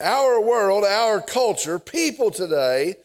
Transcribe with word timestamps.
our 0.00 0.40
world, 0.40 0.84
our 0.84 1.20
culture, 1.20 1.78
people 1.78 2.30
today 2.30 2.96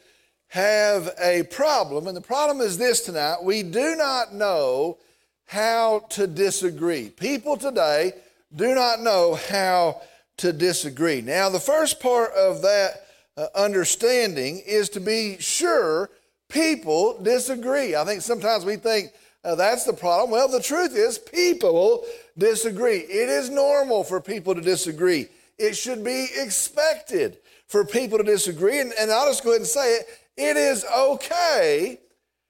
have 0.50 1.10
a 1.20 1.44
problem. 1.44 2.08
And 2.08 2.16
the 2.16 2.21
problem 2.21 2.62
is 2.62 2.78
this 2.78 3.02
tonight 3.02 3.44
we 3.44 3.63
do 3.63 3.96
not 3.96 4.34
know 4.34 5.00
how 5.46 6.06
to 6.10 6.28
disagree. 6.28 7.10
People 7.10 7.58
today 7.58 8.14
do 8.56 8.76
not 8.76 9.02
know 9.02 9.36
how 9.50 10.02
to 10.38 10.53
disagree. 10.53 11.21
Now, 11.21 11.49
the 11.49 11.60
first 11.60 11.99
part 11.99 12.31
of 12.33 12.62
that 12.62 13.07
uh, 13.35 13.47
understanding 13.55 14.62
is 14.65 14.89
to 14.89 14.99
be 14.99 15.37
sure 15.39 16.12
people 16.49 17.20
disagree. 17.21 17.95
I 17.95 18.05
think 18.05 18.21
sometimes 18.21 18.66
we 18.66 18.75
think 18.75 19.12
uh, 19.44 19.55
that's 19.55 19.84
the 19.84 19.94
problem. 19.94 20.30
Well, 20.30 20.48
the 20.48 20.62
truth 20.62 20.95
is, 20.95 21.17
people 21.17 22.05
disagree. 22.38 22.98
It 22.98 23.30
is 23.30 23.49
normal 23.49 24.03
for 24.03 24.21
people 24.21 24.53
to 24.53 24.62
disagree. 24.62 25.27
It 25.58 25.76
should 25.76 26.04
be 26.04 26.27
expected 26.35 27.39
for 27.67 27.85
people 27.85 28.17
to 28.17 28.23
disagree. 28.23 28.80
And, 28.80 28.93
and 28.99 29.12
I'll 29.12 29.27
just 29.27 29.43
go 29.43 29.52
ahead 29.52 29.62
and 29.62 29.67
say 29.67 29.95
it 29.95 30.07
it 30.35 30.57
is 30.57 30.85
okay 30.85 31.99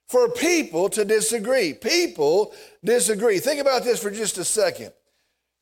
for 0.07 0.29
people 0.29 0.89
to 0.89 1.03
disagree. 1.03 1.73
People 1.73 2.53
disagree. 2.83 3.39
Think 3.39 3.59
about 3.59 3.83
this 3.83 4.01
for 4.01 4.11
just 4.11 4.37
a 4.37 4.45
second. 4.45 4.93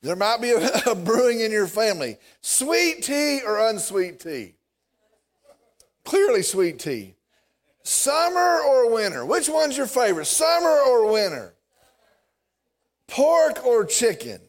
There 0.02 0.16
might 0.16 0.42
be 0.42 0.52
a, 0.52 0.82
a 0.92 0.96
brewing 0.96 1.42
in 1.42 1.52
your 1.52 1.68
family 1.68 2.18
sweet 2.42 3.04
tea 3.04 3.42
or 3.46 3.70
unsweet 3.70 4.20
tea? 4.20 4.56
Clearly, 6.04 6.42
sweet 6.42 6.80
tea. 6.80 7.16
Summer 7.84 8.62
or 8.62 8.94
winter? 8.94 9.26
Which 9.26 9.50
one's 9.50 9.78
your 9.78 9.88
favorite, 9.88 10.26
summer 10.26 10.82
or 10.88 11.12
winter? 11.12 11.56
Pork 13.08 13.66
or 13.66 13.86
chicken? 13.86 14.40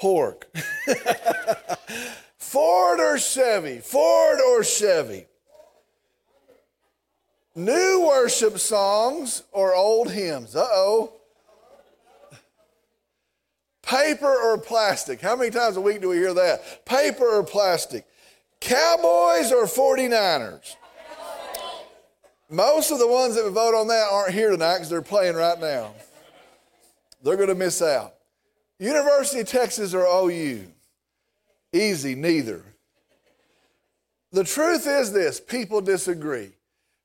Pork. 0.00 0.50
Ford 2.38 3.00
or 3.00 3.18
Chevy? 3.18 3.78
Ford 3.78 4.38
or 4.48 4.64
Chevy? 4.64 5.26
New 7.54 8.06
worship 8.08 8.58
songs 8.58 9.42
or 9.52 9.74
old 9.74 10.10
hymns? 10.10 10.56
Uh 10.56 10.66
oh. 10.70 11.12
Paper 13.82 14.32
or 14.32 14.56
plastic? 14.56 15.20
How 15.20 15.36
many 15.36 15.50
times 15.50 15.76
a 15.76 15.80
week 15.80 16.00
do 16.00 16.08
we 16.08 16.16
hear 16.16 16.32
that? 16.32 16.86
Paper 16.86 17.26
or 17.26 17.44
plastic? 17.44 18.06
Cowboys 18.60 19.52
or 19.52 19.64
49ers? 19.64 20.76
Most 22.48 22.90
of 22.90 22.98
the 22.98 23.06
ones 23.06 23.34
that 23.34 23.44
would 23.44 23.52
vote 23.52 23.74
on 23.74 23.88
that 23.88 24.08
aren't 24.10 24.32
here 24.32 24.50
tonight 24.50 24.74
because 24.74 24.90
they're 24.90 25.02
playing 25.02 25.34
right 25.34 25.60
now. 25.60 25.92
They're 27.22 27.36
going 27.36 27.48
to 27.48 27.54
miss 27.54 27.82
out. 27.82 28.14
University 28.80 29.42
of 29.42 29.48
Texas 29.48 29.94
or 29.94 30.04
OU? 30.04 30.66
Easy, 31.72 32.14
neither. 32.16 32.64
The 34.32 34.44
truth 34.44 34.86
is 34.86 35.12
this 35.12 35.38
people 35.38 35.80
disagree. 35.80 36.52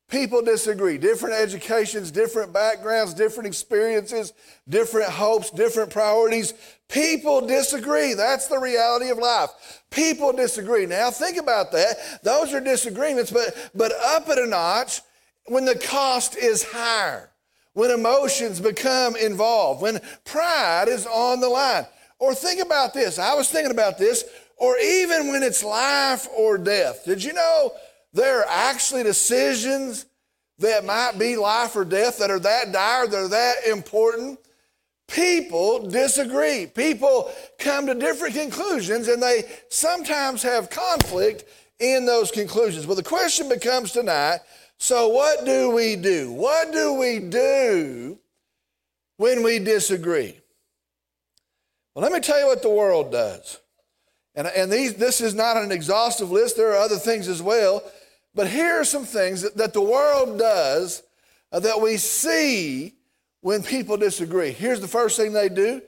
People 0.08 0.44
disagree. 0.44 0.98
Different 0.98 1.36
educations, 1.36 2.12
different 2.12 2.54
backgrounds, 2.54 3.14
different 3.14 3.48
experiences, 3.48 4.34
different 4.70 5.10
hopes, 5.10 5.50
different 5.50 5.90
priorities. 5.90 6.54
People 6.88 7.46
disagree. 7.46 8.14
That's 8.14 8.48
the 8.48 8.60
reality 8.60 9.10
of 9.10 9.18
life. 9.18 9.50
People 9.90 10.32
disagree. 10.32 10.86
Now 10.86 11.10
think 11.10 11.38
about 11.38 11.72
that. 11.72 12.24
Those 12.24 12.54
are 12.54 12.62
disagreements, 12.62 13.32
but, 13.32 13.72
but 13.74 13.92
up 13.94 14.30
at 14.30 14.38
a 14.38 14.46
notch 14.46 15.02
when 15.48 15.66
the 15.66 15.76
cost 15.76 16.38
is 16.38 16.64
higher, 16.64 17.32
when 17.76 17.92
emotions 17.92 18.60
become 18.60 19.16
involved, 19.18 19.82
when 19.82 20.00
pride 20.24 20.88
is 20.88 21.06
on 21.06 21.42
the 21.42 21.50
line. 21.50 21.86
Or 22.18 22.34
think 22.34 22.62
about 22.62 22.94
this. 22.94 23.20
I 23.20 23.36
was 23.36 23.50
thinking 23.50 23.72
about 23.72 23.98
this. 23.98 24.24
Or 24.58 24.78
even 24.78 25.28
when 25.28 25.44
it's 25.44 25.64
life 25.64 26.28
or 26.36 26.58
death. 26.58 27.04
Did 27.06 27.22
you 27.22 27.34
know 27.34 27.74
there 28.14 28.40
are 28.40 28.48
actually 28.50 29.04
decisions 29.04 30.06
that 30.60 30.86
might 30.86 31.20
be 31.20 31.36
life 31.36 31.76
or 31.76 31.84
death 31.84 32.18
that 32.20 32.32
are 32.32 32.40
that 32.40 32.72
dire, 32.72 33.08
that 33.08 33.18
are 33.18 33.28
that 33.28 33.68
important. 33.68 34.40
People 35.08 35.88
disagree. 35.90 36.66
People 36.66 37.30
come 37.60 37.88
to 37.88 37.94
different 37.94 38.36
conclusions 38.36 39.10
and 39.10 39.22
they 39.22 39.44
sometimes 39.68 40.42
have 40.42 40.70
conflict 40.70 41.44
in 41.80 42.06
those 42.06 42.32
conclusions. 42.32 42.86
But 42.86 42.96
the 42.96 43.04
question 43.04 43.50
becomes 43.50 43.92
tonight 43.92 44.40
so, 44.78 45.08
what 45.10 45.46
do 45.46 45.72
we 45.72 45.96
do? 45.96 46.32
What 46.32 46.72
do 46.72 46.94
we 46.94 47.20
do 47.20 48.20
when 49.18 49.44
we 49.44 49.60
disagree? 49.60 50.38
Well, 51.94 52.04
let 52.04 52.12
me 52.12 52.20
tell 52.20 52.40
you 52.40 52.48
what 52.48 52.62
the 52.62 52.70
world 52.70 53.12
does. 53.12 53.60
And, 54.36 54.48
and 54.48 54.72
these, 54.72 54.96
this 54.96 55.22
is 55.22 55.34
not 55.34 55.58
an 55.58 55.72
exhaustive 55.72 56.30
list, 56.30 56.58
there 56.58 56.72
are 56.72 56.78
other 56.78 56.98
things 56.98 57.28
as 57.28 57.42
well. 57.42 57.84
But 58.34 58.50
here 58.50 58.82
are 58.82 58.86
some 58.86 59.06
things 59.06 59.42
that, 59.44 59.56
that 59.56 59.74
the 59.74 59.82
world 59.82 60.38
does 60.38 61.04
uh, 61.54 61.60
that 61.62 61.80
we 61.80 61.96
see 61.96 62.96
when 63.40 63.64
people 63.64 63.96
disagree. 63.96 64.52
Here's 64.52 64.82
the 64.82 64.90
first 64.90 65.16
thing 65.16 65.32
they 65.32 65.50
do 65.50 65.82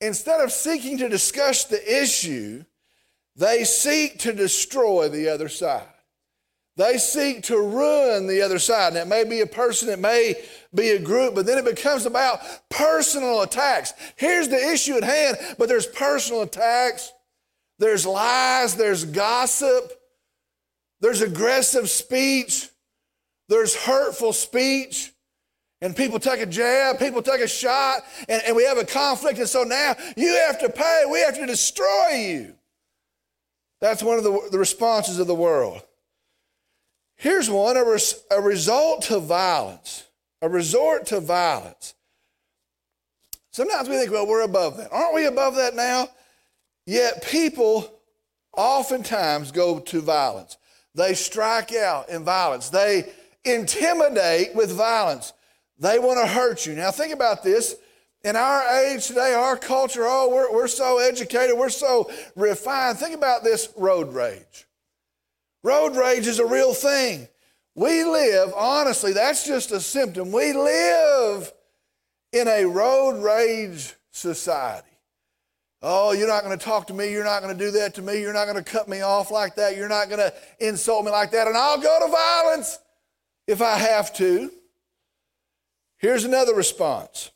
instead 0.00 0.40
of 0.40 0.52
seeking 0.52 0.98
to 0.98 1.08
discuss 1.08 1.64
the 1.64 2.02
issue, 2.02 2.64
they 3.34 3.64
seek 3.64 4.18
to 4.20 4.32
destroy 4.32 5.08
the 5.08 5.28
other 5.28 5.48
side. 5.48 5.86
They 6.78 6.96
seek 6.96 7.42
to 7.44 7.60
ruin 7.60 8.28
the 8.28 8.40
other 8.40 8.60
side. 8.60 8.90
And 8.90 8.96
it 8.96 9.08
may 9.08 9.24
be 9.24 9.40
a 9.40 9.46
person, 9.46 9.88
it 9.88 9.98
may 9.98 10.36
be 10.72 10.90
a 10.90 11.00
group, 11.00 11.34
but 11.34 11.44
then 11.44 11.58
it 11.58 11.64
becomes 11.64 12.06
about 12.06 12.40
personal 12.70 13.42
attacks. 13.42 13.92
Here's 14.14 14.48
the 14.48 14.72
issue 14.72 14.94
at 14.94 15.02
hand, 15.02 15.38
but 15.58 15.68
there's 15.68 15.88
personal 15.88 16.42
attacks, 16.42 17.12
there's 17.80 18.06
lies, 18.06 18.76
there's 18.76 19.04
gossip, 19.04 19.92
there's 21.00 21.20
aggressive 21.20 21.90
speech, 21.90 22.68
there's 23.48 23.74
hurtful 23.74 24.32
speech, 24.32 25.12
and 25.80 25.96
people 25.96 26.20
take 26.20 26.40
a 26.40 26.46
jab, 26.46 27.00
people 27.00 27.22
take 27.22 27.40
a 27.40 27.48
shot, 27.48 28.02
and, 28.28 28.40
and 28.46 28.54
we 28.54 28.64
have 28.64 28.78
a 28.78 28.84
conflict, 28.84 29.40
and 29.40 29.48
so 29.48 29.64
now 29.64 29.96
you 30.16 30.28
have 30.46 30.60
to 30.60 30.68
pay, 30.68 31.04
we 31.10 31.18
have 31.22 31.34
to 31.38 31.46
destroy 31.46 32.10
you. 32.10 32.54
That's 33.80 34.02
one 34.02 34.18
of 34.18 34.22
the, 34.22 34.48
the 34.52 34.58
responses 34.60 35.18
of 35.18 35.26
the 35.26 35.34
world. 35.34 35.82
Here's 37.18 37.50
one 37.50 37.76
a, 37.76 37.84
res, 37.84 38.22
a 38.30 38.40
result 38.40 39.02
to 39.02 39.18
violence, 39.18 40.04
a 40.40 40.48
resort 40.48 41.06
to 41.06 41.18
violence. 41.18 41.94
Sometimes 43.50 43.88
we 43.88 43.96
think, 43.96 44.12
well, 44.12 44.26
we're 44.26 44.42
above 44.42 44.76
that. 44.76 44.92
Aren't 44.92 45.16
we 45.16 45.26
above 45.26 45.56
that 45.56 45.74
now? 45.74 46.08
Yet 46.86 47.26
people 47.28 47.92
oftentimes 48.56 49.50
go 49.50 49.80
to 49.80 50.00
violence. 50.00 50.58
They 50.94 51.14
strike 51.14 51.74
out 51.74 52.08
in 52.08 52.22
violence. 52.22 52.68
They 52.68 53.12
intimidate 53.44 54.54
with 54.54 54.70
violence. 54.70 55.32
They 55.76 55.98
want 55.98 56.20
to 56.20 56.26
hurt 56.26 56.66
you. 56.66 56.74
Now, 56.74 56.92
think 56.92 57.12
about 57.12 57.42
this. 57.42 57.74
In 58.22 58.36
our 58.36 58.62
age 58.84 59.08
today, 59.08 59.34
our 59.34 59.56
culture, 59.56 60.04
oh, 60.06 60.28
we're, 60.32 60.52
we're 60.52 60.68
so 60.68 60.98
educated, 60.98 61.58
we're 61.58 61.68
so 61.68 62.10
refined. 62.36 62.98
Think 62.98 63.16
about 63.16 63.42
this 63.42 63.72
road 63.76 64.12
rage. 64.12 64.67
Road 65.62 65.96
rage 65.96 66.26
is 66.26 66.38
a 66.38 66.46
real 66.46 66.74
thing. 66.74 67.28
We 67.74 68.04
live, 68.04 68.52
honestly, 68.56 69.12
that's 69.12 69.46
just 69.46 69.70
a 69.70 69.80
symptom. 69.80 70.32
We 70.32 70.52
live 70.52 71.52
in 72.32 72.48
a 72.48 72.64
road 72.64 73.22
rage 73.22 73.94
society. 74.10 74.86
Oh, 75.80 76.12
you're 76.12 76.26
not 76.28 76.42
going 76.42 76.58
to 76.58 76.64
talk 76.64 76.88
to 76.88 76.94
me. 76.94 77.12
You're 77.12 77.24
not 77.24 77.40
going 77.40 77.56
to 77.56 77.64
do 77.64 77.70
that 77.72 77.94
to 77.94 78.02
me. 78.02 78.20
You're 78.20 78.32
not 78.32 78.46
going 78.46 78.62
to 78.62 78.68
cut 78.68 78.88
me 78.88 79.00
off 79.00 79.30
like 79.30 79.54
that. 79.56 79.76
You're 79.76 79.88
not 79.88 80.08
going 80.08 80.18
to 80.18 80.34
insult 80.58 81.04
me 81.04 81.12
like 81.12 81.30
that. 81.30 81.46
And 81.46 81.56
I'll 81.56 81.80
go 81.80 81.98
to 82.04 82.10
violence 82.10 82.78
if 83.46 83.62
I 83.62 83.78
have 83.78 84.12
to. 84.14 84.50
Here's 85.98 86.24
another 86.24 86.54
response 86.54 87.30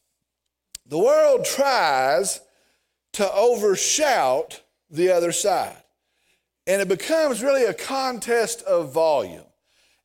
the 0.87 0.99
world 0.99 1.45
tries 1.45 2.41
to 3.13 3.33
overshout 3.33 4.61
the 4.91 5.11
other 5.11 5.33
side. 5.33 5.82
And 6.67 6.81
it 6.81 6.89
becomes 6.89 7.43
really 7.43 7.65
a 7.65 7.75
contest 7.75 8.63
of 8.63 8.93
volume. 8.93 9.45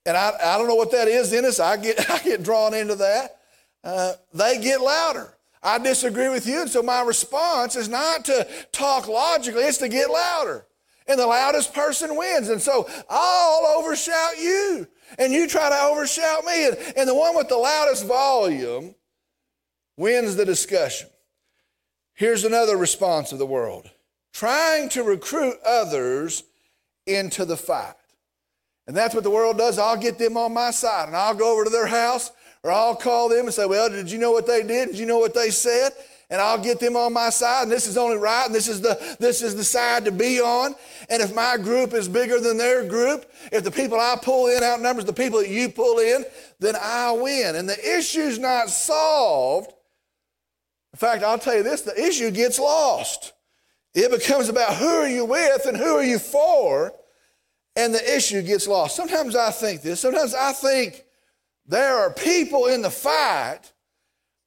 And 0.05 0.15
I, 0.15 0.31
I 0.41 0.57
don't 0.57 0.67
know 0.67 0.75
what 0.75 0.91
that 0.91 1.07
is 1.07 1.33
in 1.33 1.45
us. 1.45 1.59
I 1.59 1.77
get, 1.77 2.09
I 2.09 2.19
get 2.19 2.43
drawn 2.43 2.73
into 2.73 2.95
that. 2.95 3.39
Uh, 3.83 4.13
they 4.33 4.59
get 4.59 4.81
louder. 4.81 5.33
I 5.61 5.79
disagree 5.79 6.29
with 6.29 6.47
you, 6.47 6.61
and 6.61 6.69
so 6.69 6.81
my 6.81 7.01
response 7.01 7.75
is 7.75 7.89
not 7.89 8.25
to 8.25 8.47
talk 8.71 9.07
logically, 9.07 9.63
it's 9.63 9.79
to 9.79 9.89
get 9.89 10.09
louder. 10.09 10.65
And 11.07 11.19
the 11.19 11.25
loudest 11.25 11.73
person 11.73 12.15
wins. 12.15 12.49
And 12.49 12.61
so 12.61 12.87
I'll 13.09 13.79
overshout 13.79 14.37
you, 14.37 14.87
and 15.17 15.33
you 15.33 15.47
try 15.47 15.69
to 15.69 15.75
overshout 15.75 16.45
me. 16.45 16.67
And, 16.67 16.77
and 16.95 17.09
the 17.09 17.15
one 17.15 17.35
with 17.35 17.49
the 17.49 17.57
loudest 17.57 18.05
volume 18.05 18.95
wins 19.97 20.35
the 20.35 20.45
discussion. 20.45 21.09
Here's 22.13 22.43
another 22.43 22.77
response 22.77 23.31
of 23.31 23.39
the 23.39 23.45
world 23.45 23.89
trying 24.33 24.89
to 24.89 25.03
recruit 25.03 25.55
others 25.65 26.43
into 27.07 27.45
the 27.45 27.57
fight. 27.57 27.95
And 28.87 28.95
that's 28.95 29.13
what 29.13 29.23
the 29.23 29.31
world 29.31 29.57
does. 29.57 29.77
I'll 29.79 29.97
get 29.97 30.17
them 30.17 30.37
on 30.37 30.53
my 30.53 30.71
side, 30.71 31.07
and 31.07 31.15
I'll 31.15 31.35
go 31.35 31.51
over 31.53 31.65
to 31.65 31.69
their 31.69 31.87
house 31.87 32.31
or 32.63 32.71
I'll 32.71 32.95
call 32.95 33.29
them 33.29 33.45
and 33.45 33.53
say, 33.53 33.65
Well, 33.65 33.89
did 33.89 34.09
you 34.09 34.17
know 34.17 34.31
what 34.31 34.47
they 34.47 34.63
did? 34.63 34.89
Did 34.89 34.99
you 34.99 35.05
know 35.05 35.19
what 35.19 35.33
they 35.33 35.49
said? 35.49 35.93
and 36.29 36.41
I'll 36.41 36.61
get 36.61 36.79
them 36.79 36.97
on 36.97 37.13
my 37.13 37.29
side, 37.29 37.63
and 37.63 37.71
this 37.71 37.87
is 37.87 37.97
only 37.97 38.17
right, 38.17 38.45
and 38.45 38.53
this 38.53 38.67
is 38.67 38.81
the 38.81 39.15
this 39.19 39.41
is 39.41 39.55
the 39.55 39.63
side 39.63 40.05
to 40.05 40.11
be 40.11 40.41
on. 40.41 40.75
And 41.09 41.21
if 41.21 41.33
my 41.33 41.57
group 41.57 41.93
is 41.93 42.09
bigger 42.09 42.39
than 42.39 42.57
their 42.57 42.85
group, 42.85 43.31
if 43.51 43.63
the 43.63 43.71
people 43.71 43.99
I 43.99 44.17
pull 44.21 44.47
in 44.47 44.61
outnumbers 44.61 45.05
the 45.05 45.13
people 45.13 45.39
that 45.39 45.49
you 45.49 45.69
pull 45.69 45.99
in, 45.99 46.25
then 46.59 46.75
I 46.75 47.11
win. 47.11 47.55
And 47.55 47.67
the 47.67 47.97
issue's 47.97 48.39
not 48.39 48.69
solved. 48.69 49.71
In 50.93 50.99
fact, 50.99 51.23
I'll 51.23 51.39
tell 51.39 51.55
you 51.55 51.63
this: 51.63 51.81
the 51.81 51.99
issue 51.99 52.29
gets 52.31 52.59
lost. 52.59 53.31
It 53.97 54.11
becomes 54.11 54.47
about 54.47 54.75
who 54.75 54.85
are 54.85 55.07
you 55.07 55.25
with 55.25 55.65
and 55.65 55.75
who 55.75 55.95
are 55.95 56.03
you 56.03 56.19
for, 56.19 56.93
and 57.75 57.91
the 57.91 58.15
issue 58.15 58.43
gets 58.43 58.67
lost. 58.67 58.95
Sometimes 58.95 59.35
I 59.35 59.49
think 59.49 59.81
this. 59.81 60.01
Sometimes 60.01 60.35
I 60.35 60.51
think 60.51 61.03
there 61.65 61.95
are 61.95 62.13
people 62.13 62.67
in 62.67 62.83
the 62.83 62.91
fight 62.91 63.73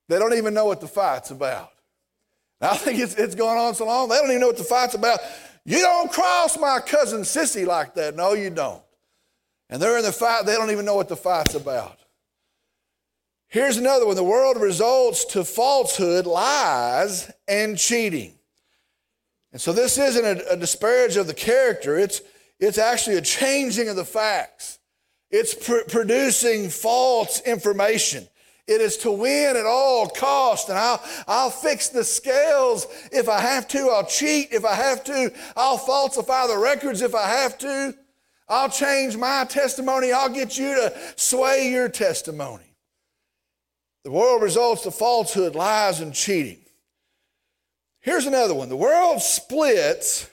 they 0.07 0.21
don't 0.21 0.35
even 0.35 0.55
know 0.55 0.67
what 0.67 0.81
the 0.81 0.87
fight's 0.87 1.33
about. 1.33 1.71
I 2.61 2.77
think 2.77 3.01
it's, 3.01 3.15
it's 3.15 3.35
going 3.35 3.59
on 3.59 3.75
so 3.75 3.87
long, 3.87 4.09
they 4.09 4.17
don't 4.19 4.31
even 4.31 4.41
know 4.41 4.47
what 4.47 4.57
the 4.57 4.63
fight's 4.63 4.95
about. 4.95 5.19
You 5.65 5.79
don't 5.79 6.13
cross 6.13 6.57
my 6.57 6.79
cousin 6.79 7.23
Sissy 7.23 7.67
like 7.67 7.95
that. 7.95 8.15
No, 8.15 8.35
you 8.35 8.51
don't. 8.51 8.83
And 9.69 9.83
they're 9.83 9.99
in 9.99 10.05
the 10.05 10.13
fight, 10.13 10.47
they 10.47 10.55
don't 10.55 10.71
even 10.71 10.85
know 10.85 10.95
what 10.95 11.09
the 11.09 11.17
fight's 11.17 11.57
about. 11.57 11.99
Here's 13.49 13.79
another 13.79 14.07
one 14.07 14.15
the 14.15 14.23
world 14.23 14.59
results 14.59 15.25
to 15.27 15.43
falsehood, 15.43 16.25
lies, 16.27 17.33
and 17.49 17.77
cheating. 17.77 18.35
And 19.53 19.61
so 19.61 19.73
this 19.73 19.99
isn't 19.99 20.25
a, 20.25 20.53
a 20.53 20.57
disparage 20.57 21.17
of 21.17 21.27
the 21.27 21.35
character, 21.35 21.99
it's, 21.99 22.23
it's 22.59 22.79
actually 22.79 23.17
a 23.17 23.23
changing 23.23 23.89
of 23.89 23.97
the 23.97 24.05
facts. 24.05 24.79
It's 25.31 25.55
pr- 25.55 25.89
producing 25.89 26.69
false 26.69 27.41
information. 27.41 28.29
It 28.67 28.81
is 28.81 28.97
to 28.99 29.11
win 29.11 29.57
at 29.57 29.67
all 29.67 30.09
cost. 30.09 30.69
And 30.69 30.79
I'll, 30.79 31.03
I'll 31.27 31.51
fix 31.51 31.89
the 31.89 32.05
scales 32.05 32.87
if 33.11 33.29
I 33.29 33.41
have 33.41 33.67
to. 33.69 33.89
I'll 33.89 34.07
cheat 34.07 34.49
if 34.53 34.65
I 34.65 34.75
have 34.75 35.03
to. 35.05 35.33
I'll 35.57 35.79
falsify 35.79 36.47
the 36.47 36.59
records 36.59 37.03
if 37.03 37.15
I 37.15 37.29
have 37.29 37.59
to. 37.59 37.95
I'll 38.49 38.69
change 38.69 39.17
my 39.17 39.45
testimony. 39.49 40.13
I'll 40.13 40.29
get 40.29 40.59
you 40.59 40.75
to 40.75 40.95
sway 41.17 41.71
your 41.71 41.89
testimony. 41.89 42.77
The 44.05 44.11
world 44.11 44.43
results 44.43 44.83
to 44.83 44.91
falsehood, 44.91 45.55
lies, 45.55 46.01
and 46.01 46.15
cheating. 46.15 46.59
Here's 48.01 48.27
another 48.27 48.55
one. 48.55 48.69
The 48.69 48.77
world 48.77 49.21
splits 49.23 50.29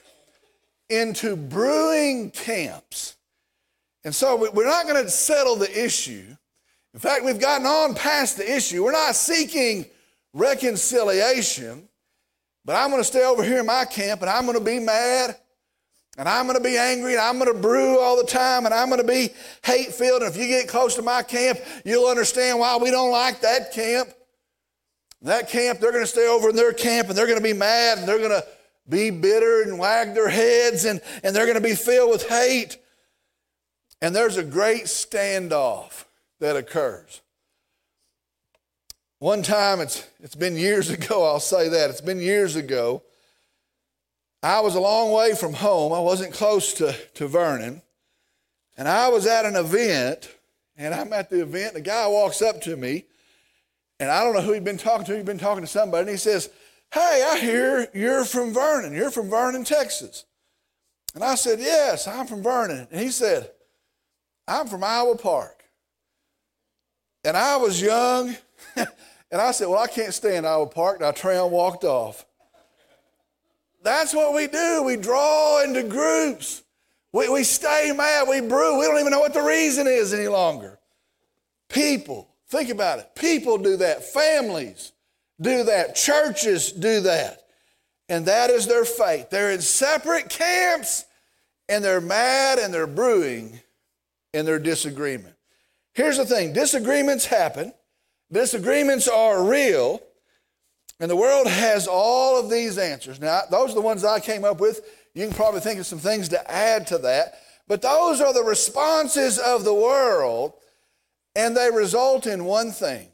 into 0.88 1.36
brewing 1.36 2.30
camps. 2.30 3.16
And 4.04 4.14
so 4.14 4.50
we're 4.52 4.66
not 4.66 4.86
going 4.86 5.04
to 5.04 5.10
settle 5.10 5.56
the 5.56 5.84
issue 5.84 6.24
in 6.94 7.00
fact, 7.00 7.24
we've 7.24 7.38
gotten 7.38 7.66
on 7.66 7.94
past 7.94 8.38
the 8.38 8.56
issue. 8.56 8.82
We're 8.82 8.92
not 8.92 9.14
seeking 9.14 9.86
reconciliation, 10.32 11.88
but 12.64 12.74
I'm 12.74 12.90
going 12.90 13.00
to 13.00 13.06
stay 13.06 13.24
over 13.24 13.42
here 13.44 13.60
in 13.60 13.66
my 13.66 13.84
camp 13.84 14.22
and 14.22 14.30
I'm 14.30 14.46
going 14.46 14.58
to 14.58 14.64
be 14.64 14.78
mad 14.78 15.36
and 16.16 16.28
I'm 16.28 16.46
going 16.46 16.58
to 16.58 16.64
be 16.64 16.76
angry 16.76 17.12
and 17.12 17.20
I'm 17.20 17.38
going 17.38 17.52
to 17.52 17.58
brew 17.58 18.00
all 18.00 18.16
the 18.16 18.26
time 18.26 18.64
and 18.64 18.74
I'm 18.74 18.88
going 18.88 19.00
to 19.00 19.06
be 19.06 19.30
hate 19.64 19.94
filled. 19.94 20.22
And 20.22 20.34
if 20.34 20.40
you 20.40 20.48
get 20.48 20.66
close 20.66 20.96
to 20.96 21.02
my 21.02 21.22
camp, 21.22 21.60
you'll 21.84 22.08
understand 22.08 22.58
why 22.58 22.76
we 22.76 22.90
don't 22.90 23.12
like 23.12 23.42
that 23.42 23.72
camp. 23.72 24.08
That 25.22 25.48
camp, 25.48 25.80
they're 25.80 25.92
going 25.92 26.04
to 26.04 26.10
stay 26.10 26.28
over 26.28 26.50
in 26.50 26.56
their 26.56 26.72
camp 26.72 27.08
and 27.08 27.18
they're 27.18 27.26
going 27.26 27.38
to 27.38 27.44
be 27.44 27.52
mad 27.52 27.98
and 27.98 28.06
they're 28.06 28.18
going 28.18 28.30
to 28.30 28.46
be 28.88 29.10
bitter 29.10 29.62
and 29.62 29.78
wag 29.78 30.14
their 30.14 30.28
heads 30.28 30.84
and, 30.84 31.00
and 31.22 31.34
they're 31.34 31.46
going 31.46 31.56
to 31.56 31.60
be 31.60 31.74
filled 31.74 32.10
with 32.10 32.28
hate. 32.28 32.78
And 34.00 34.14
there's 34.14 34.36
a 34.36 34.44
great 34.44 34.84
standoff 34.84 36.04
that 36.40 36.56
occurs. 36.56 37.20
One 39.18 39.42
time, 39.42 39.80
it's, 39.80 40.06
it's 40.20 40.36
been 40.36 40.56
years 40.56 40.90
ago, 40.90 41.24
I'll 41.24 41.40
say 41.40 41.68
that. 41.68 41.90
It's 41.90 42.00
been 42.00 42.20
years 42.20 42.56
ago. 42.56 43.02
I 44.42 44.60
was 44.60 44.76
a 44.76 44.80
long 44.80 45.10
way 45.10 45.34
from 45.34 45.54
home. 45.54 45.92
I 45.92 45.98
wasn't 45.98 46.32
close 46.32 46.72
to, 46.74 46.94
to 47.14 47.26
Vernon. 47.26 47.82
And 48.76 48.86
I 48.86 49.08
was 49.08 49.26
at 49.26 49.44
an 49.44 49.56
event, 49.56 50.32
and 50.76 50.94
I'm 50.94 51.12
at 51.12 51.28
the 51.28 51.42
event. 51.42 51.74
A 51.74 51.80
guy 51.80 52.06
walks 52.06 52.40
up 52.40 52.60
to 52.62 52.76
me, 52.76 53.06
and 54.00 54.10
I 54.10 54.22
don't 54.22 54.34
know 54.34 54.42
who 54.42 54.52
he'd 54.52 54.64
been 54.64 54.78
talking 54.78 55.04
to. 55.06 55.16
He'd 55.16 55.24
been 55.24 55.38
talking 55.38 55.62
to 55.62 55.70
somebody, 55.70 56.02
and 56.02 56.10
he 56.10 56.16
says, 56.16 56.50
Hey, 56.92 57.26
I 57.30 57.38
hear 57.38 57.88
you're 57.92 58.24
from 58.24 58.54
Vernon. 58.54 58.94
You're 58.94 59.10
from 59.10 59.28
Vernon, 59.28 59.64
Texas. 59.64 60.24
And 61.14 61.24
I 61.24 61.34
said, 61.34 61.58
Yes, 61.60 62.06
I'm 62.06 62.26
from 62.26 62.42
Vernon. 62.42 62.86
And 62.90 63.00
he 63.00 63.10
said, 63.10 63.50
I'm 64.46 64.66
from 64.66 64.84
Iowa 64.84 65.16
Park. 65.16 65.64
And 67.24 67.36
I 67.36 67.56
was 67.56 67.82
young, 67.82 68.36
and 68.76 69.40
I 69.40 69.50
said, 69.50 69.68
Well, 69.68 69.78
I 69.78 69.88
can't 69.88 70.14
stay 70.14 70.36
in 70.36 70.44
Iowa 70.44 70.66
Park. 70.66 71.00
And 71.00 71.06
I 71.06 71.32
and 71.32 71.50
walked 71.52 71.84
off. 71.84 72.24
That's 73.82 74.14
what 74.14 74.34
we 74.34 74.46
do. 74.46 74.82
We 74.84 74.96
draw 74.96 75.62
into 75.62 75.82
groups. 75.82 76.62
We, 77.12 77.28
we 77.28 77.44
stay 77.44 77.92
mad. 77.96 78.28
We 78.28 78.40
brew. 78.40 78.78
We 78.78 78.86
don't 78.86 78.98
even 78.98 79.12
know 79.12 79.20
what 79.20 79.34
the 79.34 79.42
reason 79.42 79.86
is 79.86 80.12
any 80.12 80.28
longer. 80.28 80.78
People, 81.68 82.27
think 82.48 82.70
about 82.70 82.98
it. 82.98 83.14
People 83.14 83.58
do 83.58 83.76
that. 83.76 84.04
Families 84.04 84.92
do 85.40 85.64
that. 85.64 85.94
Churches 85.94 86.72
do 86.72 87.00
that. 87.00 87.42
And 88.08 88.26
that 88.26 88.50
is 88.50 88.66
their 88.66 88.84
fate. 88.84 89.30
They're 89.30 89.50
in 89.50 89.60
separate 89.60 90.30
camps 90.30 91.04
and 91.68 91.84
they're 91.84 92.00
mad 92.00 92.58
and 92.58 92.72
they're 92.72 92.86
brewing 92.86 93.60
in 94.32 94.46
their 94.46 94.58
disagreement. 94.58 95.34
Here's 95.94 96.16
the 96.16 96.24
thing 96.24 96.52
disagreements 96.52 97.26
happen, 97.26 97.72
disagreements 98.32 99.08
are 99.08 99.42
real, 99.42 100.00
and 101.00 101.10
the 101.10 101.16
world 101.16 101.46
has 101.46 101.86
all 101.86 102.38
of 102.38 102.50
these 102.50 102.78
answers. 102.78 103.20
Now, 103.20 103.42
those 103.50 103.72
are 103.72 103.74
the 103.74 103.80
ones 103.80 104.04
I 104.04 104.20
came 104.20 104.44
up 104.44 104.60
with. 104.60 104.80
You 105.14 105.26
can 105.26 105.34
probably 105.34 105.60
think 105.60 105.80
of 105.80 105.86
some 105.86 105.98
things 105.98 106.28
to 106.30 106.50
add 106.50 106.86
to 106.88 106.98
that, 106.98 107.40
but 107.66 107.82
those 107.82 108.20
are 108.20 108.32
the 108.32 108.44
responses 108.44 109.38
of 109.38 109.64
the 109.64 109.74
world, 109.74 110.54
and 111.38 111.56
they 111.56 111.70
result 111.70 112.26
in 112.26 112.44
one 112.44 112.72
thing. 112.72 113.06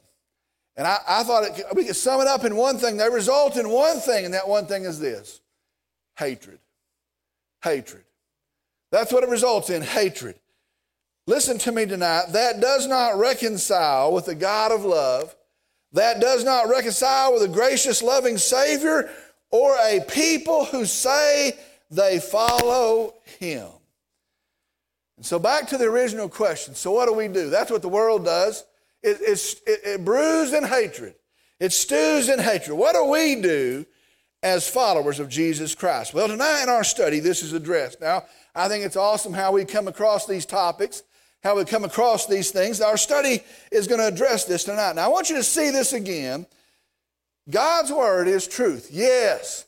And 0.75 0.87
I, 0.87 0.97
I 1.07 1.23
thought 1.23 1.43
it, 1.43 1.63
we 1.75 1.85
could 1.85 1.95
sum 1.95 2.21
it 2.21 2.27
up 2.27 2.43
in 2.43 2.55
one 2.55 2.79
thing. 2.79 2.97
They 2.97 3.07
result 3.07 3.55
in 3.55 3.69
one 3.69 3.99
thing, 3.99 4.25
and 4.25 4.33
that 4.33 4.47
one 4.47 4.65
thing 4.65 4.83
is 4.83 4.99
this 4.99 5.41
hatred. 6.17 6.57
Hatred. 7.63 8.03
That's 8.91 9.13
what 9.13 9.23
it 9.23 9.29
results 9.29 9.69
in 9.69 9.83
hatred. 9.83 10.39
Listen 11.27 11.59
to 11.59 11.71
me 11.71 11.85
tonight. 11.85 12.25
That 12.31 12.59
does 12.59 12.87
not 12.87 13.19
reconcile 13.19 14.11
with 14.11 14.25
the 14.25 14.35
God 14.35 14.71
of 14.71 14.83
love. 14.83 15.35
That 15.91 16.19
does 16.19 16.43
not 16.43 16.67
reconcile 16.67 17.31
with 17.31 17.43
a 17.43 17.47
gracious, 17.47 18.01
loving 18.01 18.39
Savior 18.39 19.09
or 19.51 19.75
a 19.75 20.01
people 20.07 20.65
who 20.65 20.85
say 20.85 21.57
they 21.91 22.19
follow 22.19 23.13
Him. 23.39 23.67
And 25.17 25.25
so, 25.25 25.39
back 25.39 25.67
to 25.67 25.77
the 25.77 25.85
original 25.85 26.29
question. 26.29 26.75
So, 26.75 26.91
what 26.91 27.07
do 27.07 27.13
we 27.13 27.27
do? 27.27 27.49
That's 27.49 27.71
what 27.71 27.81
the 27.81 27.89
world 27.89 28.25
does. 28.25 28.65
It, 29.03 29.17
it, 29.21 29.79
it 29.85 30.05
brews 30.05 30.53
in 30.53 30.63
hatred, 30.63 31.15
it 31.59 31.73
stews 31.73 32.29
in 32.29 32.39
hatred. 32.39 32.77
What 32.77 32.93
do 32.93 33.05
we 33.05 33.41
do 33.41 33.85
as 34.43 34.67
followers 34.67 35.19
of 35.19 35.29
Jesus 35.29 35.75
Christ? 35.75 36.13
Well, 36.13 36.27
tonight 36.27 36.63
in 36.63 36.69
our 36.69 36.83
study, 36.83 37.19
this 37.19 37.43
is 37.43 37.53
addressed. 37.53 38.01
Now, 38.01 38.25
I 38.53 38.67
think 38.67 38.85
it's 38.85 38.97
awesome 38.97 39.33
how 39.33 39.51
we 39.51 39.65
come 39.65 39.87
across 39.87 40.25
these 40.25 40.45
topics 40.45 41.03
how 41.45 41.55
we 41.55 41.63
come 41.63 41.83
across 41.83 42.25
these 42.25 42.49
things. 42.49 42.81
Our 42.81 42.97
study 42.97 43.39
is 43.71 43.85
going 43.85 44.01
to 44.01 44.07
address 44.07 44.45
this 44.45 44.63
tonight. 44.63 44.95
Now, 44.95 45.05
I 45.05 45.09
want 45.09 45.29
you 45.29 45.35
to 45.35 45.43
see 45.43 45.69
this 45.69 45.93
again. 45.93 46.47
God's 47.47 47.91
word 47.91 48.27
is 48.27 48.47
truth. 48.47 48.89
Yes. 48.91 49.65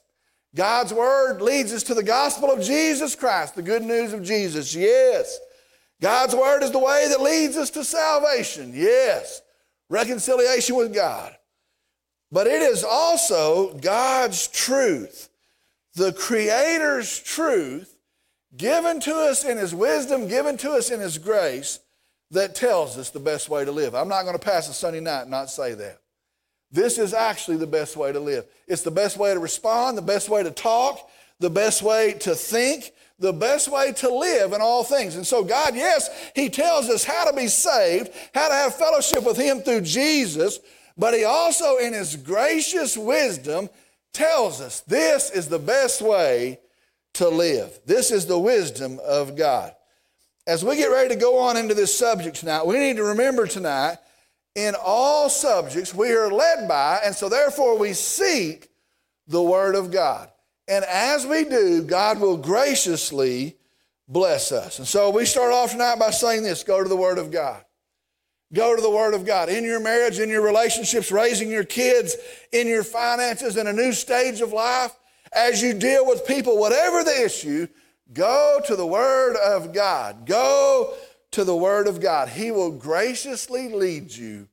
God's 0.58 0.92
word 0.92 1.40
leads 1.40 1.72
us 1.72 1.84
to 1.84 1.94
the 1.94 2.02
gospel 2.02 2.52
of 2.52 2.64
Jesus 2.64 3.14
Christ, 3.16 3.54
the 3.54 3.62
good 3.62 3.84
news 3.84 4.12
of 4.12 4.24
Jesus. 4.24 4.74
Yes. 4.74 5.40
God's 6.02 6.36
word 6.36 6.64
is 6.64 6.72
the 6.72 6.80
way 6.80 7.06
that 7.10 7.22
leads 7.22 7.56
us 7.56 7.70
to 7.72 7.84
salvation. 7.84 8.72
Yes. 8.74 9.44
Reconciliation 9.88 10.76
with 10.76 10.96
God. 10.96 11.38
But 12.32 12.48
it 12.48 12.64
is 12.64 12.84
also 12.84 13.76
God's 13.76 14.48
truth, 14.48 15.30
the 15.94 16.12
Creator's 16.12 17.20
truth 17.20 17.96
given 18.58 19.00
to 19.02 19.14
us 19.14 19.46
in 19.46 19.60
His 19.60 19.76
wisdom, 19.76 20.28
given 20.28 20.58
to 20.58 20.72
us 20.72 20.90
in 20.90 21.00
His 21.00 21.20
grace, 21.20 21.80
that 22.32 22.56
tells 22.56 22.98
us 22.98 23.12
the 23.12 23.20
best 23.20 23.48
way 23.48 23.64
to 23.64 23.72
live. 23.72 23.94
I'm 23.94 24.10
not 24.10 24.24
going 24.24 24.38
to 24.38 24.44
pass 24.44 24.68
a 24.70 24.74
Sunday 24.74 25.02
night 25.02 25.22
and 25.22 25.32
not 25.32 25.52
say 25.52 25.76
that. 25.76 26.00
This 26.72 26.98
is 26.98 27.14
actually 27.14 27.58
the 27.58 27.68
best 27.68 27.96
way 27.96 28.12
to 28.12 28.20
live. 28.20 28.46
It's 28.68 28.82
the 28.82 28.92
best 28.92 29.18
way 29.18 29.34
to 29.34 29.40
respond, 29.40 29.98
the 29.98 30.02
best 30.02 30.30
way 30.30 30.44
to 30.44 30.52
talk, 30.52 31.10
the 31.40 31.50
best 31.50 31.82
way 31.82 32.14
to 32.20 32.36
think, 32.36 32.92
the 33.20 33.34
best 33.34 33.72
way 33.72 33.94
to 33.94 34.14
live 34.14 34.54
in 34.54 34.62
all 34.62 34.84
things. 34.84 35.16
And 35.16 35.26
so, 35.26 35.44
God, 35.44 35.76
yes, 35.76 36.10
He 36.36 36.50
tells 36.50 36.90
us 36.90 37.04
how 37.04 37.26
to 37.26 37.36
be 37.36 37.48
saved, 37.48 38.12
how 38.34 38.50
to 38.50 38.54
have 38.54 38.76
fellowship 38.76 39.24
with 39.24 39.38
Him 39.38 39.62
through 39.62 39.82
Jesus, 39.82 40.60
but 40.98 41.14
He 41.14 41.24
also, 41.24 41.78
in 41.78 41.94
His 41.94 42.16
gracious 42.16 42.98
wisdom, 42.98 43.70
tells 44.14 44.62
us 44.62 44.82
this 44.82 45.32
is 45.32 45.48
the 45.48 45.60
best 45.60 46.02
way 46.02 46.60
to 47.14 47.30
live. 47.30 47.80
This 47.86 48.12
is 48.12 48.26
the 48.26 48.40
wisdom 48.40 49.00
of 49.04 49.36
God. 49.36 49.74
As 50.46 50.64
we 50.64 50.76
get 50.76 50.88
ready 50.88 51.10
to 51.10 51.20
go 51.20 51.40
on 51.40 51.58
into 51.58 51.74
this 51.74 51.98
subject 51.98 52.38
tonight, 52.38 52.66
we 52.66 52.78
need 52.78 52.98
to 52.98 53.04
remember 53.04 53.48
tonight 53.48 53.98
in 54.58 54.74
all 54.84 55.30
subjects 55.30 55.94
we 55.94 56.12
are 56.14 56.32
led 56.32 56.68
by, 56.68 57.00
and 57.06 57.16
so 57.16 57.30
therefore 57.30 57.78
we 57.78 57.94
seek 57.94 58.70
the 59.28 59.42
Word 59.42 59.76
of 59.76 59.92
God. 59.92 60.32
And 60.68 60.84
as 60.84 61.28
we 61.28 61.46
do, 61.46 61.84
God 61.84 62.20
will 62.20 62.38
graciously 62.38 63.56
bless 64.08 64.52
us. 64.52 64.80
And 64.80 64.88
so 64.88 65.12
we 65.12 65.26
start 65.26 65.54
off 65.54 65.72
tonight 65.72 66.00
by 66.00 66.10
saying 66.10 66.42
this 66.42 66.64
go 66.64 66.82
to 66.82 66.90
the 66.90 66.96
Word 66.96 67.20
of 67.20 67.30
God. 67.30 67.64
Go 68.52 68.76
to 68.76 68.82
the 68.82 68.90
Word 68.90 69.14
of 69.14 69.28
God. 69.28 69.48
In 69.50 69.64
your 69.64 69.80
marriage, 69.80 70.18
in 70.18 70.28
your 70.28 70.42
relationships, 70.42 71.12
raising 71.12 71.52
your 71.52 71.64
kids, 71.64 72.16
in 72.52 72.66
your 72.66 72.84
finances, 72.84 73.58
in 73.58 73.68
a 73.68 73.74
new 73.74 73.94
stage 73.94 74.42
of 74.42 74.54
life, 74.54 74.92
as 75.34 75.62
you 75.62 75.76
deal 75.76 76.04
with 76.08 76.26
people, 76.26 76.58
whatever 76.58 77.04
the 77.04 77.24
issue, 77.24 77.68
go 78.12 78.60
to 78.66 78.76
the 78.76 78.88
Word 78.88 79.36
of 79.36 79.72
God. 79.72 80.26
Go 80.26 80.96
to 81.32 81.44
the 81.44 81.56
Word 81.56 81.88
of 81.88 82.00
God. 82.00 82.30
He 82.30 82.52
will 82.52 82.72
graciously 82.72 83.70
lead 83.70 84.12
you 84.12 84.48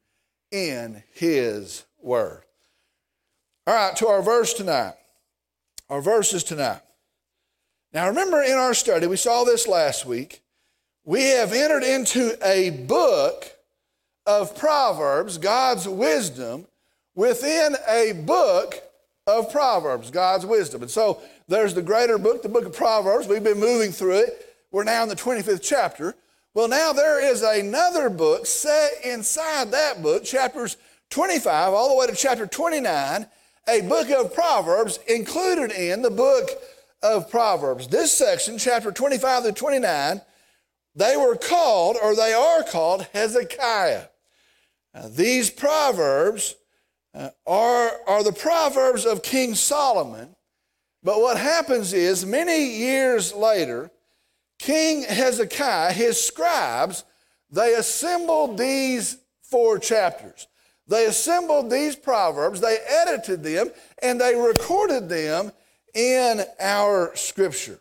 in 0.50 1.02
His 1.12 1.84
Word. 2.00 2.42
All 3.66 3.74
right, 3.74 3.96
to 3.96 4.08
our 4.08 4.22
verse 4.22 4.52
tonight, 4.52 4.94
our 5.88 6.02
verses 6.02 6.44
tonight. 6.44 6.82
Now, 7.92 8.08
remember 8.08 8.42
in 8.42 8.54
our 8.54 8.74
study, 8.74 9.06
we 9.06 9.16
saw 9.16 9.44
this 9.44 9.66
last 9.68 10.04
week. 10.04 10.42
We 11.04 11.22
have 11.30 11.52
entered 11.52 11.84
into 11.84 12.36
a 12.44 12.70
book 12.70 13.50
of 14.26 14.56
Proverbs, 14.56 15.38
God's 15.38 15.86
wisdom, 15.86 16.66
within 17.14 17.76
a 17.88 18.12
book 18.12 18.82
of 19.26 19.50
Proverbs, 19.52 20.10
God's 20.10 20.44
wisdom. 20.44 20.82
And 20.82 20.90
so 20.90 21.20
there's 21.48 21.74
the 21.74 21.82
greater 21.82 22.18
book, 22.18 22.42
the 22.42 22.48
book 22.48 22.66
of 22.66 22.74
Proverbs. 22.74 23.28
We've 23.28 23.44
been 23.44 23.60
moving 23.60 23.92
through 23.92 24.18
it. 24.18 24.54
We're 24.70 24.84
now 24.84 25.02
in 25.02 25.08
the 25.08 25.16
25th 25.16 25.62
chapter. 25.62 26.14
Well, 26.54 26.68
now 26.68 26.92
there 26.92 27.20
is 27.20 27.42
another 27.42 28.08
book 28.08 28.46
set 28.46 28.92
inside 29.04 29.72
that 29.72 30.04
book, 30.04 30.22
chapters 30.22 30.76
25 31.10 31.72
all 31.72 31.88
the 31.88 31.96
way 31.96 32.06
to 32.06 32.14
chapter 32.14 32.46
29, 32.46 33.26
a 33.68 33.80
book 33.80 34.08
of 34.10 34.32
Proverbs 34.32 35.00
included 35.08 35.72
in 35.72 36.02
the 36.02 36.12
book 36.12 36.48
of 37.02 37.28
Proverbs. 37.28 37.88
This 37.88 38.12
section, 38.12 38.56
chapter 38.56 38.92
25 38.92 39.42
to 39.42 39.52
29, 39.52 40.20
they 40.94 41.16
were 41.16 41.34
called, 41.34 41.96
or 42.00 42.14
they 42.14 42.32
are 42.32 42.62
called, 42.62 43.08
Hezekiah. 43.12 44.04
Uh, 44.94 45.08
these 45.08 45.50
proverbs 45.50 46.54
uh, 47.14 47.30
are, 47.48 47.90
are 48.06 48.22
the 48.22 48.32
proverbs 48.32 49.04
of 49.04 49.24
King 49.24 49.56
Solomon. 49.56 50.36
But 51.02 51.20
what 51.20 51.36
happens 51.36 51.92
is, 51.92 52.24
many 52.24 52.64
years 52.64 53.34
later, 53.34 53.90
King 54.64 55.02
Hezekiah, 55.02 55.92
his 55.92 56.18
scribes, 56.18 57.04
they 57.50 57.74
assembled 57.74 58.56
these 58.56 59.18
four 59.42 59.78
chapters. 59.78 60.46
They 60.88 61.04
assembled 61.04 61.70
these 61.70 61.96
proverbs, 61.96 62.62
they 62.62 62.78
edited 62.88 63.42
them, 63.42 63.70
and 64.02 64.18
they 64.18 64.34
recorded 64.34 65.10
them 65.10 65.52
in 65.94 66.44
our 66.58 67.14
scripture. 67.14 67.78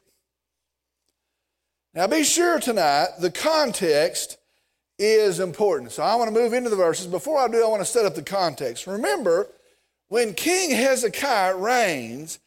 Now, 1.94 2.08
be 2.08 2.25
sure 2.25 2.60
tonight 2.60 3.12
the 3.18 3.32
context 3.32 4.38
is 5.00 5.40
important. 5.40 5.94
So 5.94 6.04
I 6.04 6.16
want 6.16 6.34
to 6.34 6.38
move 6.38 6.52
into 6.52 6.70
the 6.70 6.75
verses. 6.75 7.08
Before 7.08 7.40
I 7.40 7.48
do, 7.48 7.63
I 7.63 7.70
want 7.70 7.82
to 7.82 7.86
set 7.86 8.06
up 8.06 8.16
the 8.16 8.22
context. 8.22 8.88
Remember, 8.88 9.48
when 10.10 10.34
King 10.34 10.72
Hezekiah 10.72 11.56
reigns, 11.56 12.40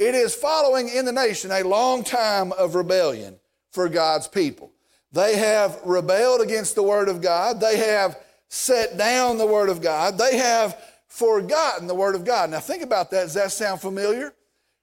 it 0.00 0.16
is 0.16 0.34
following 0.34 0.88
in 0.88 1.04
the 1.04 1.12
nation 1.12 1.52
a 1.52 1.62
long 1.62 2.02
time 2.02 2.50
of 2.54 2.74
rebellion 2.74 3.38
for 3.74 3.88
God's 3.88 4.28
people. 4.28 4.70
They 5.12 5.36
have 5.36 5.80
rebelled 5.84 6.40
against 6.40 6.76
the 6.76 6.82
Word 6.82 7.08
of 7.08 7.20
God. 7.20 7.60
They 7.60 7.76
have 7.76 8.16
set 8.48 8.96
down 8.96 9.36
the 9.36 9.46
Word 9.46 9.68
of 9.68 9.82
God. 9.82 10.16
They 10.16 10.38
have 10.38 10.80
forgotten 11.08 11.88
the 11.88 11.94
Word 11.94 12.14
of 12.14 12.24
God. 12.24 12.50
Now, 12.50 12.60
think 12.60 12.82
about 12.82 13.10
that. 13.10 13.24
Does 13.24 13.34
that 13.34 13.52
sound 13.52 13.80
familiar? 13.80 14.32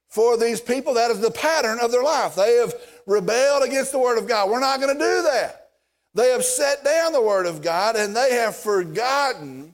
For 0.09 0.37
these 0.37 0.59
people, 0.59 0.93
that 0.95 1.09
is 1.09 1.21
the 1.21 1.31
pattern 1.31 1.79
of 1.81 1.91
their 1.91 2.03
life. 2.03 2.35
They 2.35 2.55
have 2.55 2.73
rebelled 3.07 3.63
against 3.63 3.93
the 3.93 3.99
Word 3.99 4.17
of 4.17 4.27
God. 4.27 4.49
We're 4.49 4.59
not 4.59 4.81
going 4.81 4.93
to 4.93 5.01
do 5.01 5.21
that. 5.23 5.69
They 6.13 6.31
have 6.31 6.43
set 6.43 6.83
down 6.83 7.13
the 7.13 7.21
Word 7.21 7.45
of 7.45 7.61
God 7.61 7.95
and 7.95 8.13
they 8.13 8.33
have 8.33 8.57
forgotten 8.57 9.73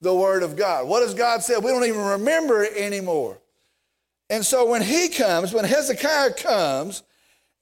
the 0.00 0.14
Word 0.14 0.42
of 0.42 0.56
God. 0.56 0.88
What 0.88 1.02
has 1.02 1.14
God 1.14 1.42
said? 1.42 1.62
We 1.62 1.70
don't 1.70 1.84
even 1.84 2.04
remember 2.04 2.64
it 2.64 2.76
anymore. 2.76 3.38
And 4.28 4.44
so 4.44 4.68
when 4.68 4.82
he 4.82 5.08
comes, 5.08 5.52
when 5.52 5.64
Hezekiah 5.64 6.34
comes, 6.34 7.04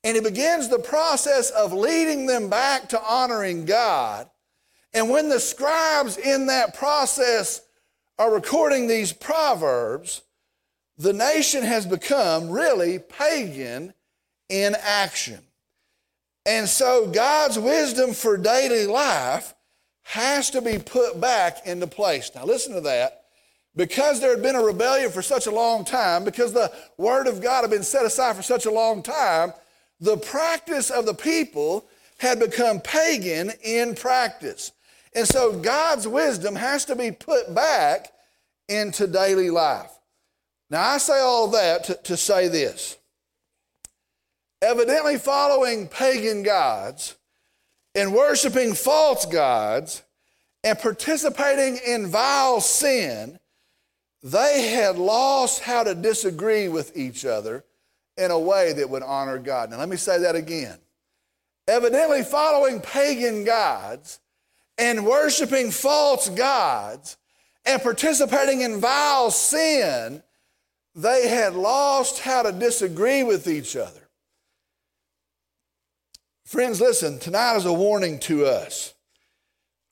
and 0.07 0.15
he 0.15 0.23
begins 0.23 0.69
the 0.69 0.79
process 0.79 1.51
of 1.51 1.73
leading 1.73 2.27
them 2.27 2.49
back 2.49 2.89
to 2.91 3.03
honoring 3.03 3.65
God, 3.65 4.31
and 4.95 5.11
when 5.11 5.29
the 5.29 5.41
scribes 5.41 6.17
in 6.17 6.47
that 6.47 6.75
process 6.77 7.61
are 8.17 8.33
recording 8.33 8.87
these 8.87 9.13
proverbs, 9.13 10.23
the 10.97 11.13
nation 11.13 11.65
has 11.65 11.87
become 11.87 12.49
really 12.49 13.01
pagan 13.01 13.93
in 14.49 14.77
action. 14.81 15.41
And 16.47 16.69
so 16.69 17.09
God's 17.09 17.59
wisdom 17.59 18.13
for 18.15 18.37
daily 18.37 18.87
life 18.87 19.55
has 20.05 20.51
to 20.51 20.63
be 20.63 20.79
put 20.79 21.21
back 21.21 21.67
into 21.67 21.89
place. 21.89 22.31
Now, 22.33 22.45
listen 22.45 22.75
to 22.75 22.81
that. 22.83 23.25
Because 23.75 24.21
there 24.21 24.31
had 24.31 24.43
been 24.43 24.55
a 24.55 24.63
rebellion 24.63 25.11
for 25.11 25.21
such 25.21 25.49
a 25.49 25.51
long 25.51 25.85
time, 25.85 26.23
because 26.23 26.53
the 26.53 26.73
Word 26.97 27.27
of 27.27 27.43
God 27.43 27.63
had 27.63 27.71
been 27.71 27.83
set 27.83 28.07
aside 28.07 28.37
for 28.37 28.43
such 28.43 28.67
a 28.67 28.71
long 28.71 29.03
time, 29.03 29.53
the 30.01 30.17
practice 30.17 30.91
of 30.91 31.07
the 31.07 31.15
people 31.15 31.87
had 32.19 32.39
become 32.39 32.81
pagan 32.81 33.53
in 33.63 33.95
practice. 33.95 34.73
And 35.15 35.27
so 35.27 35.59
God's 35.59 36.07
wisdom 36.07 36.57
has 36.57 36.85
to 36.87 36.97
be 36.97 37.11
put 37.11 37.55
back 37.55 38.13
into 38.69 39.07
daily 39.07 39.51
life. 39.51 39.91
Now, 40.69 40.83
I 40.83 40.99
say 40.99 41.21
all 41.21 41.49
that 41.49 41.85
to, 41.85 41.95
to 42.05 42.17
say 42.17 42.49
this 42.49 42.97
evidently 44.63 45.19
following 45.19 45.87
pagan 45.87 46.43
gods 46.43 47.15
and 47.95 48.15
worshiping 48.15 48.75
false 48.75 49.27
gods 49.27 50.03
and 50.65 50.79
participating 50.79 51.79
in 51.87 52.07
vile 52.07 52.61
sin, 52.61 53.39
they 54.23 54.69
had 54.69 54.97
lost 54.97 55.63
how 55.63 55.85
to 55.85 55.95
disagree 55.95 56.69
with 56.69 56.97
each 56.97 57.25
other 57.25 57.65
in 58.17 58.31
a 58.31 58.39
way 58.39 58.73
that 58.73 58.89
would 58.89 59.03
honor 59.03 59.39
God. 59.39 59.71
Now, 59.71 59.79
let 59.79 59.89
me 59.89 59.97
say 59.97 60.19
that 60.21 60.37
again. 60.37 60.79
Evidently, 61.69 62.23
following 62.23 62.81
pagan 62.81 63.45
gods 63.45 64.21
and 64.79 65.05
worshiping 65.05 65.71
false 65.71 66.29
gods 66.29 67.17
and 67.65 67.83
participating 67.83 68.61
in 68.61 68.81
vile 68.81 69.31
sin, 69.31 70.23
they 70.95 71.29
had 71.29 71.55
lost 71.55 72.21
how 72.21 72.43
to 72.43 72.53
disagree 72.53 73.23
with 73.23 73.49
each 73.49 73.77
other. 73.77 74.09
Friends, 76.45 76.81
listen, 76.81 77.19
tonight 77.19 77.57
is 77.57 77.65
a 77.65 77.73
warning 77.73 78.21
to 78.21 78.47
us. 78.47 78.95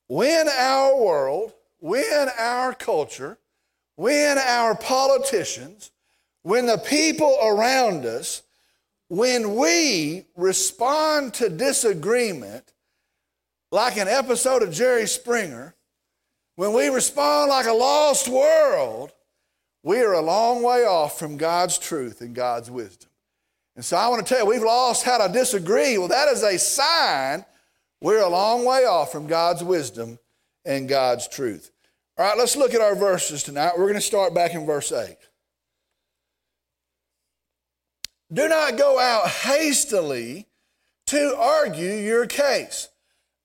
When 0.06 0.48
our 0.48 0.96
world, 0.96 1.52
when 1.80 2.28
our 2.38 2.72
culture, 2.72 3.38
when 3.96 4.38
our 4.38 4.76
politicians, 4.76 5.90
when 6.44 6.66
the 6.66 6.78
people 6.78 7.36
around 7.42 8.04
us, 8.04 8.42
when 9.08 9.56
we 9.56 10.26
respond 10.36 11.34
to 11.34 11.48
disagreement 11.48 12.72
like 13.72 13.96
an 13.96 14.08
episode 14.08 14.62
of 14.62 14.70
Jerry 14.70 15.06
Springer, 15.06 15.74
when 16.56 16.74
we 16.74 16.88
respond 16.88 17.48
like 17.48 17.66
a 17.66 17.72
lost 17.72 18.28
world, 18.28 19.12
we 19.82 20.00
are 20.00 20.12
a 20.12 20.20
long 20.20 20.62
way 20.62 20.84
off 20.84 21.18
from 21.18 21.38
God's 21.38 21.78
truth 21.78 22.20
and 22.20 22.34
God's 22.34 22.70
wisdom. 22.70 23.10
And 23.74 23.84
so 23.84 23.96
I 23.96 24.08
want 24.08 24.24
to 24.24 24.34
tell 24.34 24.44
you, 24.44 24.50
we've 24.50 24.62
lost 24.62 25.02
how 25.04 25.26
to 25.26 25.32
disagree. 25.32 25.98
Well, 25.98 26.08
that 26.08 26.28
is 26.28 26.42
a 26.42 26.58
sign 26.58 27.44
we're 28.02 28.22
a 28.22 28.28
long 28.28 28.66
way 28.66 28.84
off 28.84 29.10
from 29.10 29.26
God's 29.26 29.64
wisdom 29.64 30.18
and 30.66 30.90
God's 30.90 31.26
truth. 31.26 31.70
All 32.18 32.26
right, 32.26 32.36
let's 32.36 32.54
look 32.54 32.74
at 32.74 32.82
our 32.82 32.94
verses 32.94 33.42
tonight. 33.42 33.72
We're 33.78 33.86
going 33.86 33.94
to 33.94 34.00
start 34.02 34.34
back 34.34 34.52
in 34.52 34.66
verse 34.66 34.92
8. 34.92 35.16
Do 38.32 38.48
not 38.48 38.76
go 38.76 38.98
out 38.98 39.28
hastily 39.28 40.46
to 41.06 41.36
argue 41.38 41.92
your 41.92 42.26
case. 42.26 42.88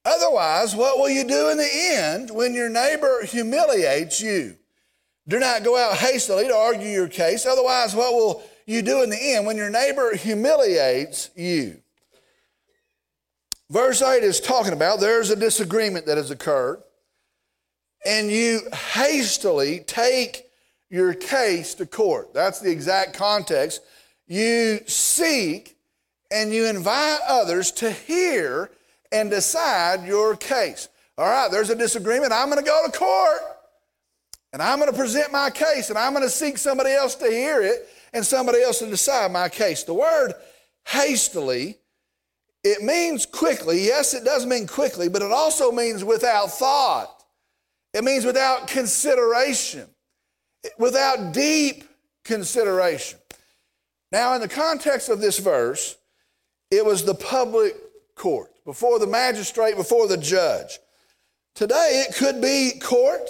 Otherwise, 0.05 0.75
what 0.75 0.97
will 0.97 1.09
you 1.09 1.27
do 1.27 1.49
in 1.49 1.57
the 1.57 1.69
end 1.93 2.31
when 2.31 2.53
your 2.53 2.69
neighbor 2.69 3.23
humiliates 3.25 4.21
you? 4.21 4.55
Do 5.27 5.39
not 5.39 5.63
go 5.63 5.77
out 5.77 5.97
hastily 5.97 6.47
to 6.47 6.55
argue 6.55 6.87
your 6.87 7.07
case. 7.07 7.45
Otherwise, 7.45 7.93
what 7.93 8.13
will 8.13 8.43
you 8.69 8.83
do 8.83 9.01
in 9.01 9.09
the 9.09 9.17
end 9.19 9.47
when 9.47 9.57
your 9.57 9.71
neighbor 9.71 10.15
humiliates 10.15 11.31
you. 11.35 11.81
Verse 13.71 14.01
8 14.01 14.23
is 14.23 14.39
talking 14.39 14.73
about 14.73 14.99
there's 14.99 15.31
a 15.31 15.35
disagreement 15.35 16.05
that 16.05 16.17
has 16.17 16.29
occurred, 16.29 16.81
and 18.05 18.29
you 18.29 18.61
hastily 18.93 19.79
take 19.79 20.45
your 20.89 21.15
case 21.15 21.73
to 21.75 21.85
court. 21.87 22.31
That's 22.33 22.59
the 22.59 22.71
exact 22.71 23.15
context. 23.15 23.81
You 24.29 24.79
seek 24.85 25.75
and 26.31 26.53
you 26.53 26.67
invite 26.67 27.19
others 27.27 27.71
to 27.73 27.91
hear 27.91 28.69
and 29.11 29.29
decide 29.31 30.05
your 30.05 30.35
case. 30.37 30.87
All 31.17 31.25
right, 31.25 31.49
there's 31.51 31.71
a 31.71 31.75
disagreement. 31.75 32.31
I'm 32.31 32.49
going 32.49 32.63
to 32.63 32.65
go 32.65 32.85
to 32.85 32.91
court 32.97 33.41
and 34.53 34.61
I'm 34.61 34.79
going 34.79 34.91
to 34.91 34.97
present 34.97 35.31
my 35.31 35.49
case 35.49 35.89
and 35.89 35.97
I'm 35.97 36.13
going 36.13 36.23
to 36.23 36.29
seek 36.29 36.57
somebody 36.57 36.91
else 36.91 37.15
to 37.15 37.25
hear 37.25 37.61
it 37.61 37.89
and 38.13 38.25
somebody 38.25 38.61
else 38.61 38.79
to 38.79 38.87
decide 38.87 39.31
my 39.31 39.49
case. 39.49 39.83
The 39.83 39.93
word 39.93 40.33
hastily, 40.87 41.77
it 42.63 42.83
means 42.83 43.25
quickly. 43.25 43.81
Yes, 43.81 44.13
it 44.13 44.23
does 44.23 44.45
mean 44.45 44.67
quickly, 44.67 45.09
but 45.09 45.21
it 45.21 45.31
also 45.31 45.71
means 45.71 46.03
without 46.03 46.51
thought. 46.51 47.23
It 47.93 48.03
means 48.03 48.25
without 48.25 48.67
consideration, 48.67 49.87
without 50.77 51.33
deep 51.33 51.83
consideration. 52.23 53.18
Now, 54.11 54.33
in 54.33 54.41
the 54.41 54.47
context 54.47 55.09
of 55.09 55.21
this 55.21 55.39
verse, 55.39 55.95
it 56.71 56.85
was 56.85 57.05
the 57.05 57.15
public 57.15 57.75
court, 58.15 58.51
before 58.65 58.99
the 58.99 59.07
magistrate, 59.07 59.75
before 59.75 60.07
the 60.07 60.17
judge. 60.17 60.79
Today, 61.55 62.05
it 62.07 62.15
could 62.15 62.41
be 62.41 62.79
court, 62.81 63.29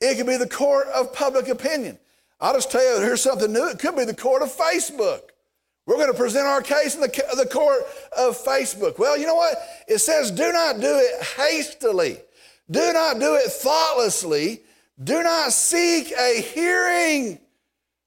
it 0.00 0.16
could 0.16 0.26
be 0.26 0.36
the 0.36 0.48
court 0.48 0.86
of 0.88 1.12
public 1.12 1.48
opinion. 1.48 1.98
I'll 2.40 2.54
just 2.54 2.70
tell 2.70 2.82
you, 2.82 3.02
here's 3.02 3.22
something 3.22 3.52
new. 3.52 3.68
It 3.68 3.78
could 3.78 3.96
be 3.96 4.04
the 4.04 4.14
court 4.14 4.42
of 4.42 4.54
Facebook. 4.54 5.22
We're 5.86 5.96
going 5.96 6.12
to 6.12 6.18
present 6.18 6.46
our 6.46 6.62
case 6.62 6.94
in 6.94 7.00
the, 7.00 7.08
the 7.36 7.46
court 7.46 7.82
of 8.16 8.36
Facebook. 8.36 8.98
Well, 8.98 9.16
you 9.16 9.26
know 9.26 9.36
what? 9.36 9.56
It 9.86 9.98
says, 9.98 10.30
do 10.30 10.52
not 10.52 10.80
do 10.80 10.98
it 10.98 11.24
hastily. 11.36 12.18
Do 12.70 12.92
not 12.92 13.20
do 13.20 13.36
it 13.36 13.50
thoughtlessly. 13.50 14.62
Do 15.02 15.22
not 15.22 15.52
seek 15.52 16.12
a 16.12 16.40
hearing 16.40 17.38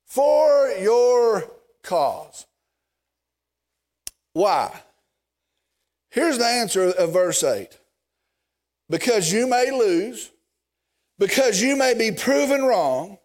for 0.06 0.70
your 0.82 1.50
cause. 1.84 2.46
Why? 4.34 4.82
Here's 6.10 6.38
the 6.38 6.46
answer 6.46 6.90
of 6.90 7.14
verse 7.14 7.44
8 7.44 7.70
because 8.90 9.32
you 9.32 9.48
may 9.48 9.70
lose, 9.72 10.32
because 11.20 11.62
you 11.62 11.76
may 11.76 11.94
be 11.94 12.12
proven 12.12 12.64
wrong, 12.64 13.20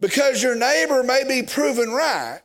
because 0.00 0.42
your 0.42 0.54
neighbor 0.54 1.02
may 1.02 1.24
be 1.28 1.46
proven 1.46 1.90
right, 1.90 2.42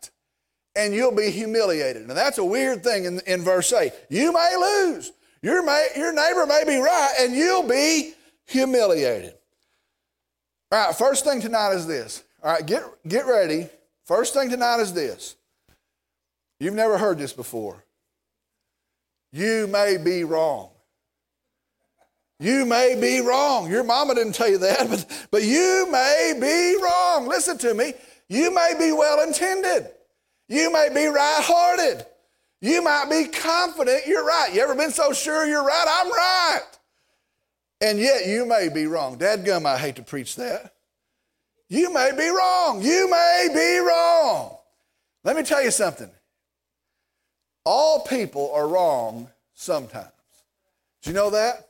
and 0.76 0.94
you'll 0.94 1.16
be 1.16 1.32
humiliated. 1.32 2.08
Now, 2.08 2.14
that's 2.14 2.38
a 2.38 2.46
weird 2.46 2.84
thing 2.84 3.06
in, 3.06 3.22
in 3.26 3.42
verse 3.42 3.72
8. 3.72 3.92
You 4.10 4.34
may 4.34 4.56
lose. 4.58 5.12
Your, 5.42 5.64
may, 5.64 5.88
your 5.96 6.14
neighbor 6.14 6.46
may 6.46 6.64
be 6.66 6.78
right, 6.78 7.14
and 7.20 7.34
you'll 7.34 7.68
be 7.68 8.14
humiliated. 8.46 9.34
All 10.72 10.88
right, 10.88 10.96
first 10.96 11.26
thing 11.26 11.42
tonight 11.42 11.74
is 11.74 11.88
this. 11.88 12.24
All 12.44 12.54
right, 12.54 12.66
get, 12.66 12.84
get 13.08 13.26
ready. 13.26 13.68
First 14.06 14.34
thing 14.34 14.50
tonight 14.50 14.80
is 14.80 14.94
this. 14.94 15.36
You've 16.60 16.74
never 16.74 16.98
heard 16.98 17.18
this 17.18 17.34
before. 17.34 17.84
You 19.32 19.68
may 19.68 19.98
be 19.98 20.24
wrong. 20.24 20.70
You 22.40 22.66
may 22.66 22.98
be 23.00 23.22
wrong. 23.22 23.70
Your 23.70 23.84
mama 23.84 24.16
didn't 24.16 24.34
tell 24.34 24.50
you 24.50 24.58
that, 24.60 24.90
but, 24.90 25.28
but 25.32 25.44
you 25.44 25.88
may 25.92 26.34
be 26.40 26.84
wrong. 26.84 27.28
Listen 27.28 27.58
to 27.60 27.74
me. 27.74 27.94
You 28.28 28.54
may 28.54 28.74
be 28.80 28.92
well 28.92 29.22
intended. 29.22 29.90
You 30.48 30.72
may 30.72 30.90
be 30.94 31.06
right 31.06 31.42
hearted. 31.44 32.06
You 32.62 32.84
might 32.84 33.10
be 33.10 33.28
confident 33.28 34.06
you're 34.06 34.26
right. 34.26 34.52
You 34.54 34.62
ever 34.62 34.76
been 34.76 34.92
so 34.92 35.14
sure 35.14 35.48
you're 35.48 35.66
right? 35.66 35.86
I'm 35.88 36.12
right. 36.12 36.62
And 37.82 38.00
yet 38.00 38.28
you 38.28 38.46
may 38.46 38.70
be 38.70 38.86
wrong. 38.86 39.18
Dadgum, 39.18 39.66
I 39.66 39.78
hate 39.78 39.96
to 39.96 40.04
preach 40.04 40.36
that. 40.36 40.74
You 41.72 41.94
may 41.94 42.12
be 42.12 42.28
wrong. 42.28 42.82
You 42.82 43.10
may 43.10 43.48
be 43.54 43.78
wrong. 43.78 44.58
Let 45.24 45.38
me 45.38 45.44
tell 45.44 45.64
you 45.64 45.72
something. 45.72 46.10
All 47.64 48.02
people 48.02 48.52
are 48.54 48.68
wrong 48.68 49.30
sometimes. 49.54 50.12
Do 51.02 51.12
you 51.12 51.14
know 51.16 51.30
that? 51.30 51.70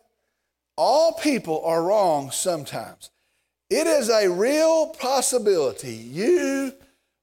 All 0.76 1.14
people 1.14 1.64
are 1.64 1.84
wrong 1.84 2.32
sometimes. 2.32 3.12
It 3.70 3.86
is 3.86 4.10
a 4.10 4.28
real 4.28 4.88
possibility 4.88 5.94
you 5.94 6.74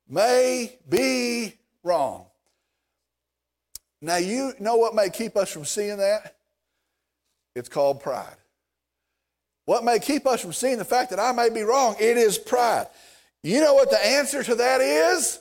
may 0.08 0.78
be 0.88 1.54
wrong. 1.82 2.26
Now, 4.00 4.18
you 4.18 4.52
know 4.61 4.76
what 4.76 4.94
may 4.94 5.11
keep 5.11 5.37
us 5.37 5.50
from 5.50 5.64
seeing 5.64 5.97
that? 5.97 6.37
It's 7.57 7.68
called 7.68 8.00
pride. 8.00 8.37
What 9.68 9.85
may 9.85 9.98
keep 9.98 10.26
us 10.26 10.40
from 10.40 10.54
seeing 10.54 10.78
the 10.78 10.85
fact 10.87 11.11
that 11.11 11.20
I 11.20 11.31
may 11.33 11.50
be 11.50 11.61
wrong? 11.61 11.94
It 12.00 12.16
is 12.16 12.38
pride. 12.38 12.87
You 13.42 13.61
know 13.61 13.74
what 13.74 13.90
the 13.90 14.02
answer 14.02 14.42
to 14.42 14.54
that 14.54 14.81
is? 14.81 15.40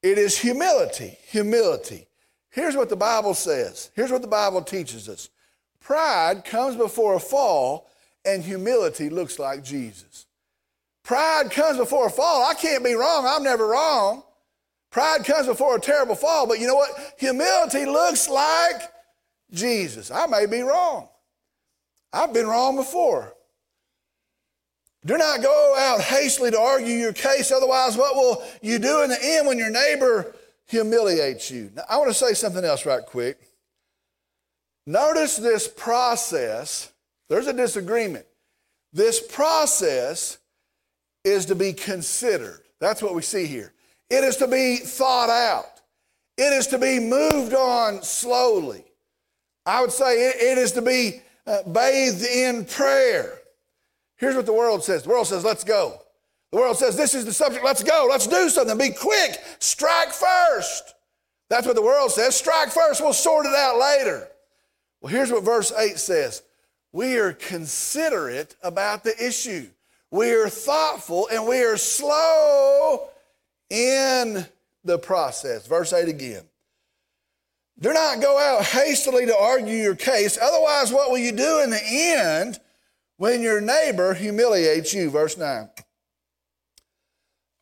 It 0.00 0.16
is 0.16 0.38
humility. 0.38 1.18
Humility. 1.30 2.06
Here's 2.50 2.76
what 2.76 2.88
the 2.88 2.94
Bible 2.94 3.34
says. 3.34 3.90
Here's 3.96 4.12
what 4.12 4.22
the 4.22 4.28
Bible 4.28 4.62
teaches 4.62 5.08
us. 5.08 5.28
Pride 5.80 6.44
comes 6.44 6.76
before 6.76 7.16
a 7.16 7.18
fall, 7.18 7.90
and 8.24 8.44
humility 8.44 9.10
looks 9.10 9.40
like 9.40 9.64
Jesus. 9.64 10.26
Pride 11.02 11.50
comes 11.50 11.78
before 11.78 12.06
a 12.06 12.10
fall. 12.10 12.48
I 12.48 12.54
can't 12.54 12.84
be 12.84 12.94
wrong. 12.94 13.26
I'm 13.26 13.42
never 13.42 13.66
wrong. 13.66 14.22
Pride 14.92 15.24
comes 15.24 15.48
before 15.48 15.74
a 15.74 15.80
terrible 15.80 16.14
fall, 16.14 16.46
but 16.46 16.60
you 16.60 16.68
know 16.68 16.76
what? 16.76 16.90
Humility 17.18 17.86
looks 17.86 18.28
like 18.28 18.82
Jesus. 19.50 20.12
I 20.12 20.26
may 20.26 20.46
be 20.46 20.60
wrong. 20.60 21.08
I've 22.12 22.32
been 22.32 22.46
wrong 22.46 22.76
before. 22.76 23.32
Do 25.04 25.16
not 25.16 25.40
go 25.40 25.76
out 25.78 26.00
hastily 26.00 26.50
to 26.50 26.58
argue 26.58 26.94
your 26.94 27.12
case, 27.12 27.52
otherwise, 27.52 27.96
what 27.96 28.16
will 28.16 28.42
you 28.60 28.78
do 28.78 29.02
in 29.02 29.10
the 29.10 29.18
end 29.22 29.46
when 29.46 29.56
your 29.56 29.70
neighbor 29.70 30.34
humiliates 30.66 31.50
you? 31.50 31.70
Now, 31.74 31.84
I 31.88 31.96
want 31.98 32.08
to 32.08 32.14
say 32.14 32.34
something 32.34 32.64
else 32.64 32.84
right 32.84 33.04
quick. 33.06 33.38
Notice 34.84 35.36
this 35.36 35.68
process. 35.68 36.92
There's 37.28 37.46
a 37.46 37.52
disagreement. 37.52 38.26
This 38.92 39.20
process 39.20 40.38
is 41.24 41.46
to 41.46 41.54
be 41.54 41.72
considered. 41.72 42.62
That's 42.80 43.02
what 43.02 43.14
we 43.14 43.22
see 43.22 43.46
here. 43.46 43.72
It 44.10 44.24
is 44.24 44.36
to 44.38 44.48
be 44.48 44.76
thought 44.78 45.30
out. 45.30 45.80
It 46.36 46.52
is 46.52 46.66
to 46.68 46.78
be 46.78 46.98
moved 46.98 47.54
on 47.54 48.02
slowly. 48.02 48.84
I 49.64 49.80
would 49.80 49.92
say 49.92 50.28
it, 50.28 50.36
it 50.36 50.58
is 50.58 50.72
to 50.72 50.82
be 50.82 51.22
uh, 51.46 51.62
bathed 51.64 52.24
in 52.24 52.64
prayer. 52.64 53.38
Here's 54.16 54.34
what 54.34 54.46
the 54.46 54.52
world 54.52 54.84
says 54.84 55.02
the 55.02 55.08
world 55.08 55.26
says, 55.26 55.44
let's 55.44 55.64
go. 55.64 56.00
The 56.52 56.58
world 56.58 56.76
says, 56.76 56.96
this 56.96 57.14
is 57.14 57.24
the 57.24 57.32
subject, 57.32 57.64
let's 57.64 57.82
go, 57.82 58.06
let's 58.08 58.26
do 58.26 58.48
something, 58.48 58.78
be 58.78 58.90
quick, 58.90 59.38
strike 59.58 60.12
first. 60.12 60.94
That's 61.48 61.66
what 61.66 61.76
the 61.76 61.82
world 61.82 62.10
says. 62.10 62.34
Strike 62.34 62.70
first, 62.70 63.00
we'll 63.00 63.12
sort 63.12 63.46
it 63.46 63.54
out 63.54 63.78
later. 63.78 64.28
Well, 65.00 65.12
here's 65.12 65.30
what 65.30 65.44
verse 65.44 65.72
8 65.76 65.98
says 65.98 66.42
We 66.92 67.18
are 67.18 67.32
considerate 67.32 68.56
about 68.62 69.04
the 69.04 69.14
issue, 69.24 69.68
we 70.10 70.32
are 70.32 70.48
thoughtful, 70.48 71.28
and 71.30 71.46
we 71.46 71.62
are 71.62 71.76
slow 71.76 73.08
in 73.70 74.46
the 74.84 74.98
process. 74.98 75.66
Verse 75.66 75.92
8 75.92 76.08
again. 76.08 76.44
Do 77.78 77.92
not 77.92 78.22
go 78.22 78.38
out 78.38 78.64
hastily 78.64 79.26
to 79.26 79.36
argue 79.36 79.74
your 79.74 79.94
case. 79.94 80.38
Otherwise, 80.40 80.92
what 80.92 81.10
will 81.10 81.18
you 81.18 81.32
do 81.32 81.60
in 81.62 81.70
the 81.70 81.82
end 81.84 82.58
when 83.18 83.42
your 83.42 83.60
neighbor 83.60 84.14
humiliates 84.14 84.94
you? 84.94 85.10
Verse 85.10 85.36
9. 85.36 85.68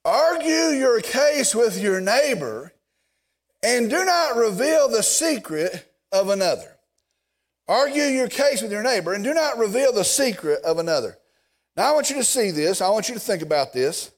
Argue 0.05 0.77
your 0.77 1.00
case 1.00 1.55
with 1.55 1.81
your 1.81 2.00
neighbor 2.00 2.72
and 3.62 3.90
do 3.90 4.05
not 4.05 4.37
reveal 4.37 4.88
the 4.88 5.03
secret 5.03 5.90
of 6.12 6.29
another. 6.29 6.77
Argue 7.66 8.03
your 8.03 8.29
case 8.29 8.61
with 8.62 8.70
your 8.70 8.83
neighbor 8.83 9.14
and 9.14 9.24
do 9.24 9.33
not 9.33 9.59
reveal 9.59 9.92
the 9.92 10.05
secret 10.05 10.62
of 10.62 10.79
another. 10.79 11.18
Now, 11.77 11.90
I 11.90 11.92
want 11.92 12.11
you 12.11 12.16
to 12.16 12.24
see 12.24 12.50
this. 12.50 12.81
I 12.81 12.90
want 12.90 13.09
you 13.09 13.14
to 13.14 13.20
think 13.20 13.42
about 13.42 13.72
this. 13.72 14.12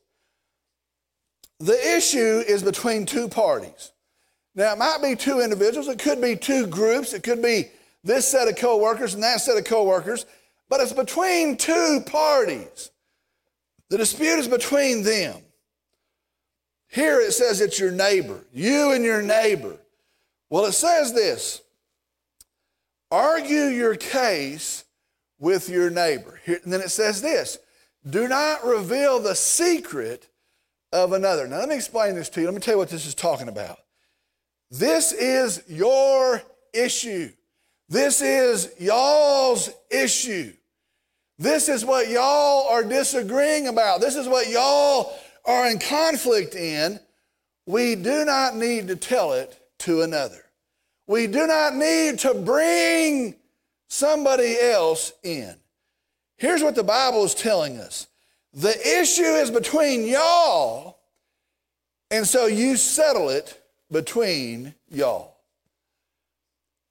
The 1.60 1.96
issue 1.96 2.42
is 2.46 2.62
between 2.62 3.06
two 3.06 3.28
parties. 3.28 3.92
Now, 4.56 4.72
it 4.72 4.78
might 4.78 5.02
be 5.02 5.14
two 5.14 5.40
individuals, 5.40 5.86
it 5.86 5.98
could 5.98 6.20
be 6.20 6.34
two 6.34 6.66
groups, 6.66 7.12
it 7.12 7.22
could 7.22 7.42
be 7.42 7.66
this 8.02 8.26
set 8.26 8.48
of 8.48 8.56
coworkers 8.56 9.12
and 9.12 9.22
that 9.22 9.40
set 9.42 9.58
of 9.58 9.64
coworkers, 9.64 10.24
but 10.70 10.80
it's 10.80 10.94
between 10.94 11.58
two 11.58 12.02
parties. 12.06 12.90
The 13.90 13.98
dispute 13.98 14.38
is 14.38 14.48
between 14.48 15.02
them. 15.02 15.36
Here 16.88 17.20
it 17.20 17.32
says 17.32 17.60
it's 17.60 17.78
your 17.78 17.92
neighbor, 17.92 18.44
you 18.52 18.92
and 18.92 19.04
your 19.04 19.20
neighbor. 19.20 19.76
Well, 20.48 20.64
it 20.64 20.72
says 20.72 21.12
this 21.12 21.60
argue 23.10 23.66
your 23.66 23.94
case 23.94 24.84
with 25.38 25.68
your 25.68 25.90
neighbor. 25.90 26.40
Here, 26.46 26.60
and 26.64 26.72
then 26.72 26.80
it 26.80 26.90
says 26.90 27.20
this 27.20 27.58
do 28.08 28.26
not 28.26 28.64
reveal 28.64 29.20
the 29.20 29.34
secret 29.34 30.28
of 30.92 31.12
another. 31.12 31.46
Now, 31.46 31.58
let 31.58 31.68
me 31.68 31.74
explain 31.74 32.14
this 32.14 32.28
to 32.30 32.40
you. 32.40 32.46
Let 32.46 32.54
me 32.54 32.60
tell 32.60 32.74
you 32.74 32.78
what 32.78 32.88
this 32.88 33.04
is 33.04 33.14
talking 33.14 33.48
about. 33.48 33.78
This 34.70 35.12
is 35.12 35.62
your 35.68 36.42
issue. 36.72 37.30
This 37.88 38.20
is 38.20 38.72
y'all's 38.78 39.70
issue. 39.90 40.52
This 41.38 41.68
is 41.68 41.84
what 41.84 42.08
y'all 42.08 42.68
are 42.68 42.82
disagreeing 42.82 43.68
about. 43.68 44.00
This 44.00 44.16
is 44.16 44.26
what 44.26 44.48
y'all 44.48 45.12
are 45.44 45.68
in 45.70 45.78
conflict 45.78 46.54
in. 46.54 46.98
We 47.66 47.94
do 47.94 48.24
not 48.24 48.56
need 48.56 48.88
to 48.88 48.96
tell 48.96 49.32
it 49.32 49.58
to 49.80 50.02
another. 50.02 50.42
We 51.06 51.26
do 51.26 51.46
not 51.46 51.76
need 51.76 52.18
to 52.20 52.34
bring 52.34 53.36
somebody 53.88 54.56
else 54.60 55.12
in. 55.22 55.54
Here's 56.36 56.62
what 56.62 56.74
the 56.74 56.82
Bible 56.82 57.24
is 57.24 57.34
telling 57.34 57.78
us 57.78 58.08
the 58.52 59.00
issue 59.00 59.22
is 59.22 59.50
between 59.50 60.06
y'all, 60.06 60.98
and 62.10 62.26
so 62.26 62.46
you 62.46 62.76
settle 62.76 63.28
it 63.28 63.60
between 63.90 64.74
y'all. 64.88 65.36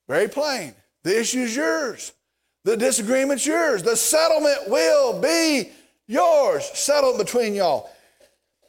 Very 0.07 0.27
plain. 0.27 0.73
The 1.03 1.19
issue 1.19 1.41
is 1.41 1.55
yours. 1.55 2.13
The 2.63 2.77
disagreement's 2.77 3.45
yours. 3.45 3.83
The 3.83 3.95
settlement 3.95 4.69
will 4.69 5.21
be 5.21 5.71
yours. 6.07 6.65
Settled 6.73 7.17
between 7.17 7.55
y'all. 7.55 7.89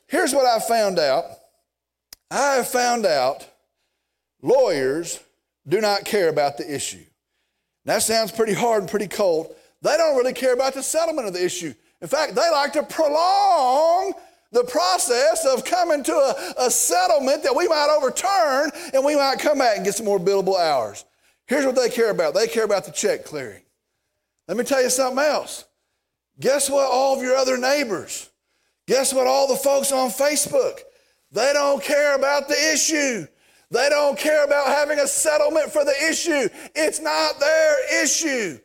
Here's 0.06 0.34
what 0.34 0.46
I 0.46 0.60
found 0.60 0.98
out. 0.98 1.24
I 2.30 2.54
have 2.54 2.68
found 2.68 3.06
out 3.06 3.46
lawyers 4.42 5.20
do 5.66 5.80
not 5.80 6.04
care 6.04 6.28
about 6.28 6.58
the 6.58 6.74
issue. 6.74 7.04
That 7.84 8.02
sounds 8.02 8.32
pretty 8.32 8.52
hard 8.52 8.82
and 8.82 8.90
pretty 8.90 9.08
cold. 9.08 9.54
They 9.82 9.96
don't 9.96 10.16
really 10.16 10.32
care 10.32 10.52
about 10.52 10.74
the 10.74 10.82
settlement 10.82 11.28
of 11.28 11.34
the 11.34 11.44
issue. 11.44 11.72
In 12.00 12.08
fact, 12.08 12.34
they 12.34 12.50
like 12.50 12.72
to 12.74 12.82
prolong 12.82 14.12
the 14.56 14.64
process 14.64 15.44
of 15.44 15.66
coming 15.66 16.02
to 16.02 16.14
a, 16.14 16.64
a, 16.64 16.70
settlement 16.70 17.42
that 17.42 17.54
we 17.54 17.68
might 17.68 17.94
overturn 17.94 18.70
and 18.94 19.04
we 19.04 19.14
might 19.14 19.38
come 19.38 19.58
back 19.58 19.76
and 19.76 19.84
get 19.84 19.94
some 19.94 20.06
more 20.06 20.18
billable 20.18 20.58
hours. 20.58 21.04
Here's 21.46 21.66
what 21.66 21.76
they 21.76 21.90
care 21.90 22.10
about 22.10 22.34
they 22.34 22.48
care 22.48 22.64
about 22.64 22.86
the 22.86 22.90
check 22.90 23.26
clearing. 23.26 23.62
Let 24.48 24.56
me 24.56 24.64
tell 24.64 24.82
you 24.82 24.88
something 24.88 25.22
else. 25.22 25.66
Guess 26.40 26.70
what, 26.70 26.90
all 26.90 27.14
of 27.14 27.22
your 27.22 27.36
other 27.36 27.58
neighbors? 27.58 28.30
Guess 28.86 29.12
what, 29.12 29.26
all 29.26 29.46
the 29.46 29.56
folks 29.56 29.92
on 29.92 30.08
Facebook? 30.08 30.80
They 31.32 31.50
don't 31.52 31.82
care 31.82 32.16
about 32.16 32.48
the 32.48 32.72
issue. 32.72 33.26
They 33.70 33.88
don't 33.90 34.18
care 34.18 34.44
about 34.44 34.68
having 34.68 35.00
a 35.00 35.06
settlement 35.06 35.70
for 35.70 35.84
the 35.84 35.94
issue. 36.08 36.48
It's 36.74 37.00
not 37.00 37.40
their 37.40 38.04
issue. 38.04 38.58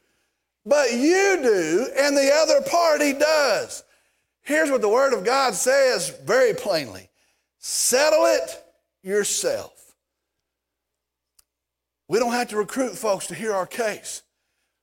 But 0.66 0.94
you 0.94 1.40
do, 1.42 1.88
and 1.98 2.16
the 2.16 2.32
other 2.34 2.62
party 2.62 3.12
does. 3.12 3.84
Here's 4.44 4.72
what 4.72 4.82
the 4.82 4.90
Word 4.90 5.14
of 5.14 5.24
God 5.24 5.54
says 5.54 6.10
very 6.24 6.54
plainly 6.54 7.10
settle 7.60 8.26
it 8.26 8.64
yourself. 9.04 9.72
We 12.08 12.20
don't 12.20 12.34
have 12.34 12.50
to 12.50 12.58
recruit 12.58 12.98
folks 12.98 13.28
to 13.28 13.36
hear 13.36 13.54
our 13.54 13.68
case. 13.68 14.24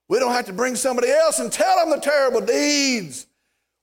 We 0.07 0.17
don't 0.17 0.31
have 0.31 0.45
to 0.47 0.53
bring 0.53 0.75
somebody 0.75 1.09
else 1.09 1.39
and 1.39 1.51
tell 1.51 1.77
them 1.77 1.91
the 1.91 2.03
terrible 2.03 2.41
deeds. 2.41 3.27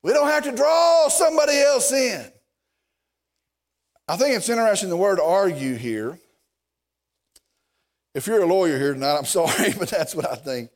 We 0.02 0.12
don't 0.12 0.28
have 0.28 0.44
to 0.44 0.52
draw 0.52 1.08
somebody 1.08 1.60
else 1.60 1.92
in. 1.92 2.32
I 4.08 4.16
think 4.16 4.36
it's 4.36 4.48
interesting 4.48 4.88
the 4.88 4.96
word 4.96 5.20
argue 5.20 5.74
here. 5.74 6.18
If 8.14 8.26
you're 8.26 8.42
a 8.42 8.46
lawyer 8.46 8.78
here 8.78 8.94
tonight, 8.94 9.16
I'm 9.16 9.24
sorry, 9.26 9.74
but 9.78 9.88
that's 9.88 10.14
what 10.14 10.28
I 10.30 10.36
think. 10.36 10.70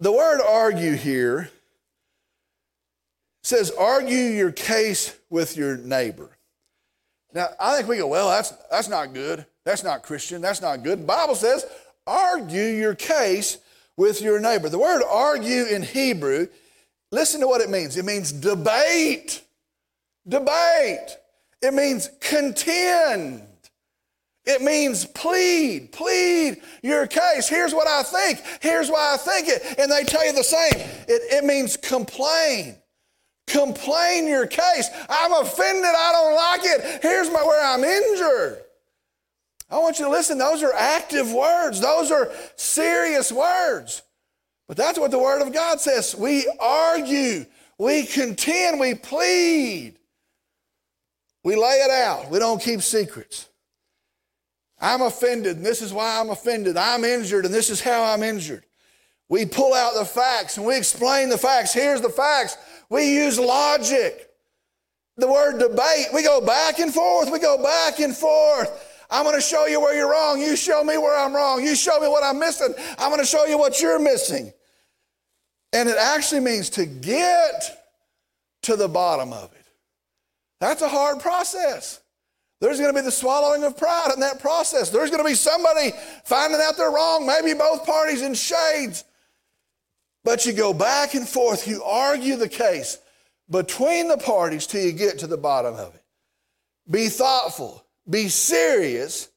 The 0.00 0.12
word 0.12 0.40
argue 0.42 0.94
here 0.94 1.50
says 3.44 3.70
argue 3.78 4.16
your 4.16 4.50
case 4.50 5.16
with 5.30 5.56
your 5.56 5.76
neighbor. 5.76 6.30
Now, 7.32 7.48
I 7.60 7.76
think 7.76 7.88
we 7.88 7.98
go, 7.98 8.06
well, 8.06 8.28
that's, 8.28 8.52
that's 8.70 8.88
not 8.88 9.12
good. 9.12 9.44
That's 9.64 9.84
not 9.84 10.02
Christian. 10.02 10.40
That's 10.40 10.62
not 10.62 10.82
good. 10.82 11.00
The 11.00 11.06
Bible 11.06 11.34
says, 11.34 11.66
argue 12.06 12.62
your 12.62 12.94
case 12.94 13.58
with 13.96 14.22
your 14.22 14.40
neighbor. 14.40 14.68
The 14.68 14.78
word 14.78 15.02
argue 15.08 15.64
in 15.64 15.82
Hebrew, 15.82 16.48
listen 17.12 17.40
to 17.40 17.46
what 17.46 17.60
it 17.60 17.70
means. 17.70 17.96
It 17.96 18.04
means 18.04 18.32
debate. 18.32 19.42
Debate. 20.26 21.16
It 21.60 21.74
means 21.74 22.10
contend. 22.20 23.42
It 24.46 24.60
means 24.60 25.06
plead, 25.06 25.90
plead 25.92 26.60
your 26.82 27.06
case. 27.06 27.48
Here's 27.48 27.72
what 27.72 27.88
I 27.88 28.02
think. 28.02 28.42
Here's 28.60 28.90
why 28.90 29.14
I 29.14 29.16
think 29.16 29.48
it. 29.48 29.78
And 29.78 29.90
they 29.90 30.04
tell 30.04 30.24
you 30.24 30.34
the 30.34 30.44
same. 30.44 30.74
It, 31.08 31.22
it 31.32 31.44
means 31.44 31.78
complain. 31.78 32.76
Complain 33.46 34.26
your 34.26 34.46
case. 34.46 34.88
I'm 35.08 35.32
offended. 35.32 35.84
I 35.84 36.12
don't 36.12 36.34
like 36.34 36.60
it. 36.64 37.02
Here's 37.02 37.30
my, 37.30 37.42
where 37.42 37.64
I'm 37.64 37.84
injured. 37.84 38.62
I 39.70 39.78
want 39.78 39.98
you 39.98 40.04
to 40.04 40.10
listen. 40.10 40.38
Those 40.38 40.62
are 40.62 40.72
active 40.72 41.32
words, 41.32 41.80
those 41.80 42.10
are 42.10 42.30
serious 42.56 43.32
words. 43.32 44.02
But 44.66 44.76
that's 44.76 44.98
what 44.98 45.10
the 45.10 45.18
Word 45.18 45.42
of 45.42 45.52
God 45.52 45.80
says. 45.80 46.14
We 46.14 46.50
argue, 46.58 47.44
we 47.78 48.06
contend, 48.06 48.80
we 48.80 48.94
plead, 48.94 49.98
we 51.42 51.56
lay 51.56 51.82
it 51.84 51.90
out, 51.90 52.30
we 52.30 52.38
don't 52.38 52.62
keep 52.62 52.80
secrets. 52.80 53.48
I'm 54.80 55.02
offended, 55.02 55.58
and 55.58 55.66
this 55.66 55.82
is 55.82 55.92
why 55.92 56.18
I'm 56.18 56.30
offended. 56.30 56.76
I'm 56.76 57.04
injured, 57.04 57.44
and 57.44 57.54
this 57.54 57.68
is 57.68 57.80
how 57.80 58.04
I'm 58.04 58.22
injured. 58.22 58.64
We 59.28 59.46
pull 59.46 59.72
out 59.72 59.94
the 59.94 60.04
facts 60.04 60.58
and 60.58 60.66
we 60.66 60.76
explain 60.76 61.28
the 61.28 61.38
facts. 61.38 61.72
Here's 61.72 62.00
the 62.00 62.10
facts. 62.10 62.56
We 62.90 63.14
use 63.14 63.38
logic. 63.38 64.30
The 65.16 65.30
word 65.30 65.58
debate, 65.58 66.08
we 66.12 66.22
go 66.22 66.40
back 66.40 66.80
and 66.80 66.92
forth, 66.92 67.30
we 67.30 67.38
go 67.38 67.62
back 67.62 68.00
and 68.00 68.16
forth. 68.16 68.90
I'm 69.10 69.22
going 69.22 69.36
to 69.36 69.40
show 69.40 69.66
you 69.66 69.80
where 69.80 69.94
you're 69.94 70.10
wrong. 70.10 70.40
You 70.40 70.56
show 70.56 70.82
me 70.82 70.98
where 70.98 71.16
I'm 71.16 71.34
wrong. 71.34 71.62
You 71.62 71.76
show 71.76 72.00
me 72.00 72.08
what 72.08 72.24
I'm 72.24 72.38
missing. 72.38 72.74
I'm 72.98 73.10
going 73.10 73.20
to 73.20 73.26
show 73.26 73.44
you 73.44 73.58
what 73.58 73.80
you're 73.80 74.00
missing. 74.00 74.52
And 75.72 75.88
it 75.88 75.96
actually 75.98 76.40
means 76.40 76.70
to 76.70 76.86
get 76.86 77.86
to 78.62 78.76
the 78.76 78.88
bottom 78.88 79.32
of 79.32 79.52
it. 79.52 79.66
That's 80.60 80.82
a 80.82 80.88
hard 80.88 81.20
process. 81.20 82.00
There's 82.60 82.78
going 82.78 82.92
to 82.92 82.98
be 82.98 83.04
the 83.04 83.12
swallowing 83.12 83.62
of 83.64 83.76
pride 83.76 84.10
in 84.14 84.20
that 84.20 84.40
process. 84.40 84.88
There's 84.88 85.10
going 85.10 85.22
to 85.22 85.28
be 85.28 85.34
somebody 85.34 85.92
finding 86.24 86.60
out 86.62 86.76
they're 86.76 86.90
wrong, 86.90 87.26
maybe 87.26 87.56
both 87.56 87.84
parties 87.84 88.22
in 88.22 88.34
shades. 88.34 89.04
But 90.24 90.46
you 90.46 90.52
go 90.52 90.72
back 90.72 91.14
and 91.14 91.28
forth, 91.28 91.68
you 91.68 91.82
argue 91.84 92.36
the 92.36 92.48
case 92.48 92.98
between 93.50 94.08
the 94.08 94.16
parties 94.16 94.66
till 94.66 94.80
you 94.82 94.92
get 94.92 95.18
to 95.18 95.26
the 95.26 95.36
bottom 95.36 95.74
of 95.74 95.94
it. 95.94 96.02
Be 96.90 97.08
thoughtful. 97.08 97.84
Be 98.08 98.28
serious, 98.28 99.28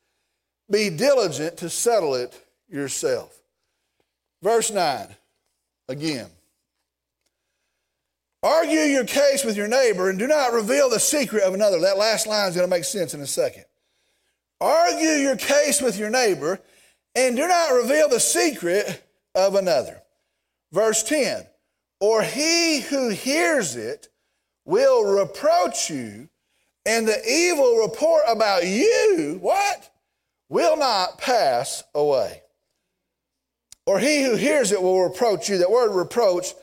be 0.70 0.90
diligent 0.90 1.58
to 1.58 1.70
settle 1.70 2.16
it 2.16 2.38
yourself. 2.68 3.42
Verse 4.44 4.72
9, 4.72 5.08
again. 5.88 6.28
Argue 8.44 8.80
your 8.80 9.06
case 9.06 9.44
with 9.44 9.56
your 9.56 9.68
neighbor 9.68 10.10
and 10.10 10.20
do 10.20 10.28
not 10.28 10.54
reveal 10.54 10.90
the 10.90 11.00
secret 11.00 11.44
of 11.44 11.54
another. 11.54 11.80
That 11.80 11.98
last 11.98 12.28
line 12.28 12.50
is 12.50 12.56
going 12.56 12.68
to 12.70 12.76
make 12.76 12.84
sense 12.84 13.14
in 13.14 13.22
a 13.22 13.28
second. 13.28 13.66
Argue 14.60 15.08
your 15.08 15.38
case 15.38 15.82
with 15.82 15.98
your 15.98 16.10
neighbor 16.10 16.60
and 17.16 17.36
do 17.36 17.48
not 17.48 17.72
reveal 17.72 18.10
the 18.10 18.20
secret 18.20 19.04
of 19.34 19.56
another. 19.56 20.02
Verse 20.78 21.02
10 21.02 21.44
Or 22.00 22.22
he 22.22 22.82
who 22.82 23.10
hears 23.10 23.76
it 23.76 24.10
will 24.64 25.20
reproach 25.20 25.90
you 25.90 26.30
and 26.86 27.08
the 27.08 27.20
evil 27.28 27.78
report 27.78 28.22
about 28.28 28.64
you, 28.68 29.40
what? 29.42 29.90
Will 30.50 30.78
not 30.78 31.18
pass 31.18 31.84
away. 31.96 32.44
Or 33.88 33.98
he 33.98 34.22
who 34.22 34.36
hears 34.36 34.72
it 34.72 34.80
will 34.80 35.02
reproach 35.04 35.50
you. 35.50 35.58
That 35.58 35.72
word 35.72 35.96
reproach, 35.96 36.54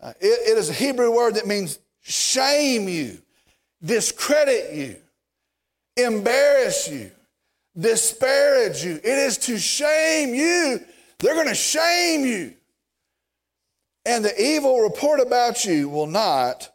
uh, 0.00 0.12
it, 0.20 0.52
it 0.52 0.58
is 0.58 0.70
a 0.70 0.72
Hebrew 0.72 1.12
word 1.12 1.34
that 1.34 1.48
means 1.48 1.80
shame 2.02 2.88
you, 2.88 3.18
discredit 3.84 4.74
you, 4.74 4.94
embarrass 5.96 6.88
you, 6.88 7.10
disparage 7.76 8.84
you. 8.84 8.92
It 8.92 9.04
is 9.04 9.38
to 9.38 9.58
shame 9.58 10.36
you. 10.36 10.78
They're 11.18 11.34
going 11.34 11.48
to 11.48 11.54
shame 11.56 12.24
you. 12.24 12.55
And 14.06 14.24
the 14.24 14.40
evil 14.40 14.80
report 14.80 15.20
about 15.20 15.64
you 15.64 15.90
will 15.90 16.06
not 16.06 16.70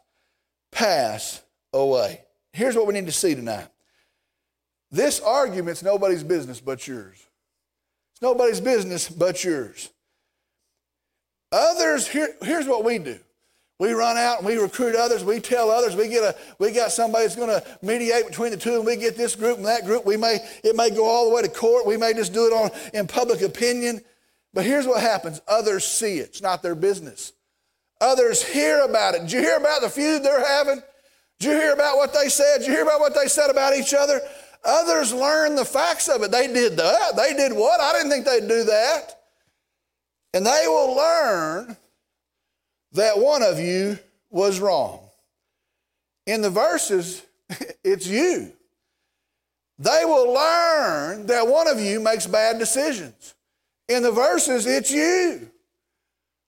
pass 0.70 1.42
away 1.72 2.20
here's 2.52 2.76
what 2.76 2.86
we 2.86 2.94
need 2.94 3.06
to 3.06 3.12
see 3.12 3.34
tonight 3.34 3.66
this 4.92 5.20
argument's 5.20 5.82
nobody's 5.82 6.22
business 6.22 6.60
but 6.60 6.86
yours. 6.86 7.26
It's 8.12 8.20
nobody's 8.20 8.60
business 8.60 9.08
but 9.08 9.42
yours. 9.42 9.90
Others, 11.50 12.08
here, 12.08 12.28
here's 12.42 12.66
what 12.66 12.84
we 12.84 12.98
do. 12.98 13.18
We 13.78 13.92
run 13.92 14.18
out 14.18 14.38
and 14.38 14.46
we 14.46 14.58
recruit 14.58 14.94
others. 14.94 15.24
We 15.24 15.40
tell 15.40 15.70
others 15.70 15.96
we 15.96 16.08
get 16.08 16.22
a 16.22 16.36
we 16.58 16.72
got 16.72 16.92
somebody 16.92 17.24
that's 17.24 17.36
going 17.36 17.48
to 17.48 17.64
mediate 17.80 18.26
between 18.26 18.50
the 18.50 18.56
two, 18.58 18.76
and 18.76 18.86
we 18.86 18.96
get 18.96 19.16
this 19.16 19.34
group 19.34 19.56
and 19.56 19.66
that 19.66 19.86
group. 19.86 20.04
We 20.04 20.18
may 20.18 20.38
it 20.62 20.76
may 20.76 20.90
go 20.90 21.06
all 21.06 21.28
the 21.28 21.34
way 21.34 21.42
to 21.42 21.48
court. 21.48 21.86
We 21.86 21.96
may 21.96 22.12
just 22.12 22.34
do 22.34 22.46
it 22.46 22.52
on 22.52 22.70
in 22.92 23.06
public 23.06 23.40
opinion. 23.40 24.02
But 24.54 24.64
here's 24.64 24.86
what 24.86 25.00
happens: 25.00 25.40
others 25.48 25.84
see 25.84 26.18
it. 26.18 26.30
It's 26.30 26.42
not 26.42 26.62
their 26.62 26.74
business. 26.74 27.32
Others 28.00 28.42
hear 28.42 28.82
about 28.84 29.14
it. 29.14 29.20
Did 29.22 29.32
you 29.32 29.40
hear 29.40 29.56
about 29.56 29.80
the 29.80 29.88
feud 29.88 30.22
they're 30.24 30.44
having? 30.44 30.82
Did 31.38 31.52
you 31.52 31.56
hear 31.60 31.72
about 31.72 31.96
what 31.96 32.12
they 32.12 32.28
said? 32.28 32.58
Did 32.58 32.66
you 32.66 32.72
hear 32.72 32.82
about 32.82 33.00
what 33.00 33.14
they 33.14 33.28
said 33.28 33.48
about 33.48 33.76
each 33.76 33.94
other? 33.94 34.20
Others 34.64 35.12
learn 35.12 35.54
the 35.54 35.64
facts 35.64 36.08
of 36.08 36.22
it. 36.22 36.30
They 36.30 36.46
did 36.46 36.76
that. 36.76 37.16
They 37.16 37.34
did 37.34 37.52
what? 37.52 37.80
I 37.80 37.92
didn't 37.92 38.10
think 38.10 38.26
they'd 38.26 38.48
do 38.48 38.64
that. 38.64 39.20
And 40.34 40.46
they 40.46 40.64
will 40.66 40.96
learn 40.96 41.76
that 42.92 43.18
one 43.18 43.42
of 43.42 43.58
you 43.58 43.98
was 44.30 44.60
wrong. 44.60 45.00
In 46.26 46.42
the 46.42 46.50
verses, 46.50 47.22
it's 47.84 48.06
you. 48.06 48.52
They 49.78 50.02
will 50.04 50.32
learn 50.32 51.26
that 51.26 51.46
one 51.46 51.66
of 51.66 51.80
you 51.80 52.00
makes 52.00 52.26
bad 52.26 52.58
decisions. 52.58 53.31
In 53.92 54.02
the 54.02 54.12
verses, 54.12 54.66
it's 54.66 54.90
you. 54.90 55.48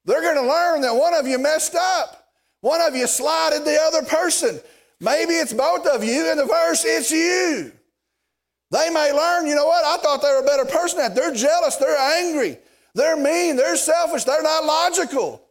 They're 0.04 0.22
going 0.22 0.36
to 0.36 0.48
learn 0.48 0.82
that 0.82 0.94
one 0.94 1.14
of 1.14 1.26
you 1.26 1.38
messed 1.38 1.74
up. 1.74 2.28
One 2.60 2.80
of 2.80 2.94
you 2.94 3.06
slighted 3.06 3.64
the 3.64 3.78
other 3.80 4.02
person. 4.02 4.60
Maybe 5.00 5.34
it's 5.34 5.52
both 5.52 5.86
of 5.86 6.02
you. 6.02 6.30
In 6.30 6.38
the 6.38 6.46
verse, 6.46 6.84
it's 6.84 7.10
you. 7.10 7.72
They 8.70 8.90
may 8.90 9.12
learn, 9.12 9.46
you 9.46 9.54
know 9.54 9.66
what? 9.66 9.84
I 9.84 10.02
thought 10.02 10.22
they 10.22 10.28
were 10.28 10.40
a 10.40 10.46
better 10.46 10.64
person 10.64 10.98
that. 10.98 11.14
They're 11.14 11.34
jealous. 11.34 11.76
They're 11.76 11.98
angry. 11.98 12.58
They're 12.94 13.16
mean. 13.16 13.56
They're 13.56 13.76
selfish. 13.76 14.24
They're 14.24 14.42
not 14.42 14.64
logical. 14.64 15.42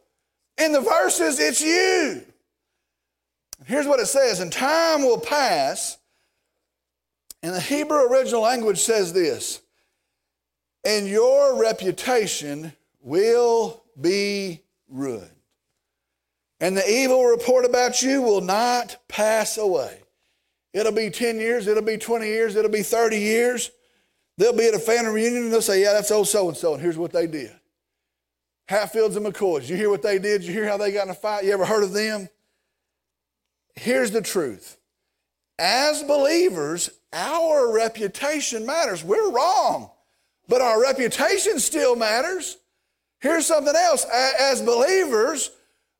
In 0.58 0.72
the 0.72 0.80
verses, 0.80 1.38
it's 1.40 1.60
you. 1.60 2.22
Here's 3.66 3.86
what 3.86 4.00
it 4.00 4.06
says 4.06 4.40
And 4.40 4.52
time 4.52 5.02
will 5.02 5.20
pass. 5.20 5.98
And 7.42 7.54
the 7.54 7.60
Hebrew 7.60 8.08
original 8.10 8.40
language 8.40 8.78
says 8.78 9.12
this 9.12 9.60
And 10.84 11.08
your 11.08 11.60
reputation 11.60 12.72
will 13.00 13.82
be 14.00 14.62
ruined. 14.88 15.30
And 16.60 16.76
the 16.76 16.88
evil 16.88 17.24
report 17.24 17.64
about 17.64 18.02
you 18.02 18.22
will 18.22 18.40
not 18.40 18.96
pass 19.08 19.58
away. 19.58 20.00
It'll 20.72 20.92
be 20.92 21.10
10 21.10 21.38
years, 21.38 21.66
it'll 21.66 21.82
be 21.82 21.98
20 21.98 22.26
years, 22.26 22.56
it'll 22.56 22.70
be 22.70 22.82
30 22.82 23.18
years. 23.18 23.70
They'll 24.36 24.56
be 24.56 24.66
at 24.66 24.74
a 24.74 24.80
family 24.80 25.12
reunion 25.12 25.44
and 25.44 25.52
they'll 25.52 25.62
say, 25.62 25.80
Yeah, 25.80 25.92
that's 25.92 26.10
old 26.10 26.26
so 26.26 26.48
and 26.48 26.56
so, 26.56 26.74
and 26.74 26.82
here's 26.82 26.98
what 26.98 27.12
they 27.12 27.26
did. 27.26 27.52
Hatfields 28.66 29.16
and 29.16 29.24
McCoys. 29.26 29.68
You 29.68 29.76
hear 29.76 29.90
what 29.90 30.02
they 30.02 30.18
did? 30.18 30.42
You 30.42 30.52
hear 30.52 30.66
how 30.66 30.76
they 30.76 30.90
got 30.90 31.04
in 31.04 31.10
a 31.10 31.14
fight? 31.14 31.44
You 31.44 31.52
ever 31.52 31.64
heard 31.64 31.84
of 31.84 31.92
them? 31.92 32.28
Here's 33.74 34.10
the 34.10 34.22
truth. 34.22 34.78
As 35.58 36.02
believers, 36.02 36.90
our 37.12 37.72
reputation 37.72 38.66
matters. 38.66 39.04
We're 39.04 39.30
wrong, 39.30 39.90
but 40.48 40.60
our 40.60 40.80
reputation 40.80 41.58
still 41.58 41.96
matters. 41.96 42.58
Here's 43.20 43.46
something 43.46 43.74
else. 43.74 44.04
As 44.04 44.60
believers, 44.60 45.50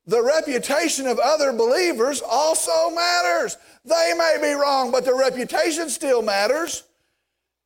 the 0.05 0.23
reputation 0.23 1.07
of 1.07 1.17
other 1.17 1.51
believers 1.51 2.21
also 2.21 2.91
matters. 2.91 3.57
They 3.83 4.13
may 4.17 4.37
be 4.41 4.53
wrong, 4.53 4.91
but 4.91 5.05
the 5.05 5.15
reputation 5.15 5.89
still 5.89 6.21
matters. 6.21 6.83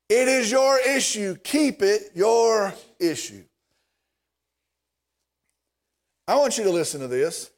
It 0.07 0.27
is 0.27 0.49
your 0.49 0.79
issue. 0.79 1.35
Keep 1.43 1.81
it 1.81 2.11
your 2.15 2.73
issue. 2.99 3.43
I 6.27 6.35
want 6.35 6.57
you 6.57 6.63
to 6.63 6.69
listen 6.71 7.01
to 7.01 7.07
this. 7.07 7.51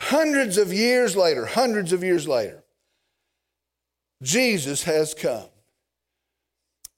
Hundreds 0.00 0.58
of 0.58 0.72
years 0.72 1.16
later, 1.16 1.46
hundreds 1.46 1.92
of 1.92 2.02
years 2.02 2.26
later, 2.26 2.64
Jesus 4.22 4.82
has 4.84 5.14
come. 5.14 5.48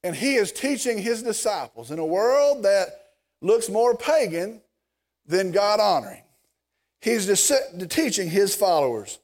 And 0.02 0.16
he 0.16 0.36
is 0.36 0.52
teaching 0.52 0.98
his 0.98 1.22
disciples 1.22 1.90
in 1.90 1.98
a 1.98 2.06
world 2.06 2.62
that 2.64 2.88
looks 3.42 3.68
more 3.68 3.96
pagan 3.96 4.62
than 5.26 5.52
God 5.52 5.80
honoring. 5.80 6.22
He's 7.02 7.52
teaching 7.88 8.28
his 8.28 8.54
followers. 8.54 9.18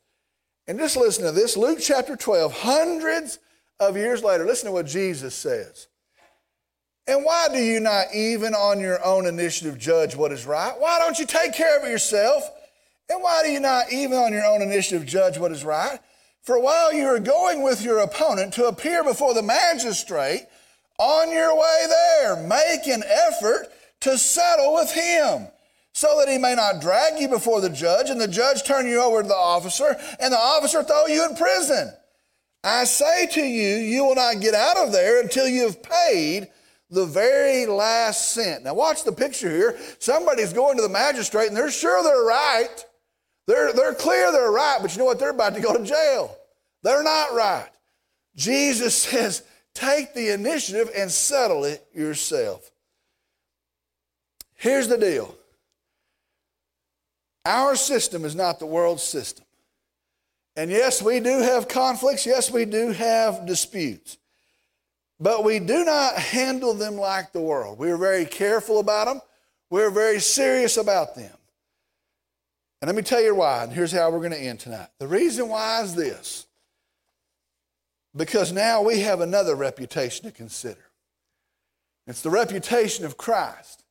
And 0.67 0.79
just 0.79 0.97
listen 0.97 1.25
to 1.25 1.33
this 1.33 1.57
Luke 1.57 1.79
chapter 1.81 2.17
12, 2.17 2.53
hundreds 2.53 3.39
of 3.79 3.97
years 3.97 4.23
later, 4.23 4.45
listen 4.45 4.67
to 4.67 4.73
what 4.73 4.87
Jesus 4.87 5.35
says. 5.35 5.89
And 7.07 7.25
why 7.25 7.49
do 7.53 7.59
you 7.59 7.79
not 7.79 8.07
even 8.13 8.55
on 8.55 8.81
your 8.81 9.05
own 9.05 9.27
initiative 9.27 9.79
judge 9.79 10.17
what 10.17 10.33
is 10.33 10.45
right? 10.45 10.75
Why 10.77 10.99
don't 10.99 11.19
you 11.19 11.27
take 11.27 11.55
care 11.55 11.81
of 11.81 11.89
yourself? 11.89 12.51
And 13.09 13.23
why 13.23 13.43
do 13.45 13.51
you 13.51 13.61
not 13.61 13.93
even 13.93 14.19
on 14.19 14.33
your 14.33 14.45
own 14.45 14.61
initiative 14.61 15.07
judge 15.07 15.39
what 15.39 15.53
is 15.53 15.65
right? 15.65 16.01
For 16.47 16.61
while 16.61 16.93
you 16.93 17.07
are 17.07 17.19
going 17.19 17.65
with 17.65 17.83
your 17.83 17.99
opponent 17.99 18.55
to 18.55 18.67
appear 18.67 19.03
before 19.03 19.35
the 19.35 19.43
magistrate, 19.43 20.47
on 20.97 21.33
your 21.33 21.59
way 21.59 21.87
there, 21.89 22.37
make 22.37 22.87
an 22.87 23.03
effort 23.03 23.67
to 24.03 24.17
settle 24.17 24.75
with 24.75 24.93
him 24.93 25.49
so 25.93 26.17
that 26.21 26.31
he 26.31 26.39
may 26.39 26.55
not 26.55 26.81
drag 26.81 27.19
you 27.21 27.29
before 27.29 27.61
the 27.61 27.69
judge 27.69 28.11
and 28.11 28.21
the 28.21 28.29
judge 28.29 28.63
turn 28.63 28.87
you 28.87 29.03
over 29.03 29.23
to 29.23 29.29
the 29.29 29.35
officer 29.35 29.97
and 30.21 30.33
the 30.33 30.39
officer 30.39 30.85
throw 30.85 31.07
you 31.07 31.27
in 31.29 31.35
prison. 31.35 31.93
I 32.63 32.85
say 32.85 33.27
to 33.33 33.43
you, 33.43 33.77
you 33.79 34.05
will 34.05 34.15
not 34.15 34.41
get 34.41 34.55
out 34.55 34.77
of 34.77 34.93
there 34.93 35.21
until 35.21 35.49
you 35.49 35.67
have 35.67 35.83
paid 35.83 36.47
the 36.91 37.07
very 37.07 37.67
last 37.67 38.35
cent. 38.35 38.63
Now, 38.63 38.75
watch 38.75 39.03
the 39.03 39.11
picture 39.11 39.51
here. 39.51 39.79
Somebody's 39.99 40.53
going 40.53 40.77
to 40.77 40.83
the 40.83 40.89
magistrate 40.89 41.49
and 41.49 41.57
they're 41.57 41.73
sure 41.73 42.05
they're 42.05 42.23
right. 42.23 42.85
They're, 43.47 43.73
they're 43.73 43.95
clear 43.95 44.33
they're 44.33 44.51
right, 44.51 44.79
but 44.81 44.93
you 44.93 44.99
know 44.99 45.05
what? 45.05 45.19
They're 45.19 45.31
about 45.31 45.55
to 45.55 45.61
go 45.61 45.77
to 45.77 45.85
jail. 45.85 46.37
They're 46.83 47.03
not 47.03 47.33
right. 47.35 47.69
Jesus 48.35 48.95
says, 49.03 49.43
take 49.75 50.15
the 50.15 50.31
initiative 50.31 50.91
and 50.97 51.11
settle 51.11 51.65
it 51.65 51.87
yourself. 51.95 52.71
Here's 54.55 54.89
the 54.89 54.99
deal 54.99 55.35
our 57.45 57.77
system 57.77 58.25
is 58.25 58.35
not 58.35 58.59
the 58.59 58.67
world's 58.67 59.05
system. 59.05 59.45
And 60.57 60.71
yes, 60.71 61.03
we 61.03 61.21
do 61.21 61.41
have 61.41 61.69
conflicts. 61.69 62.27
Yes, 62.27 62.51
we 62.51 62.65
do 62.65 62.91
have 62.91 63.47
disputes. 63.47 64.17
But 65.21 65.45
we 65.45 65.61
do 65.61 65.85
not 65.85 66.17
handle 66.17 66.75
them 66.75 66.97
like 66.97 67.33
the 67.33 67.41
world. 67.41 67.79
We're 67.79 67.99
very 67.99 68.25
careful 68.25 68.81
about 68.81 69.07
them. 69.07 69.21
We're 69.71 69.91
very 69.91 70.19
serious 70.19 70.77
about 70.77 71.15
them. 71.15 71.36
And 72.87 72.95
let 72.95 73.03
me 73.03 73.05
tell 73.05 73.21
you 73.21 73.35
why, 73.35 73.65
and 73.65 73.73
here's 73.73 73.91
how 73.91 74.09
we're 74.13 74.21
going 74.21 74.31
to 74.31 74.39
end 74.39 74.61
tonight. 74.61 74.87
The 75.01 75.09
reason 75.09 75.49
why 75.49 75.83
is 75.83 75.97
this 75.97 76.47
because 78.15 78.53
now 78.53 78.81
we 78.81 79.01
have 79.01 79.21
another 79.21 79.57
reputation 79.57 80.25
to 80.25 80.31
consider. 80.31 80.85
It's 82.07 82.23
the 82.23 82.31
reputation 82.31 83.05
of 83.05 83.17
Christ. 83.17 83.83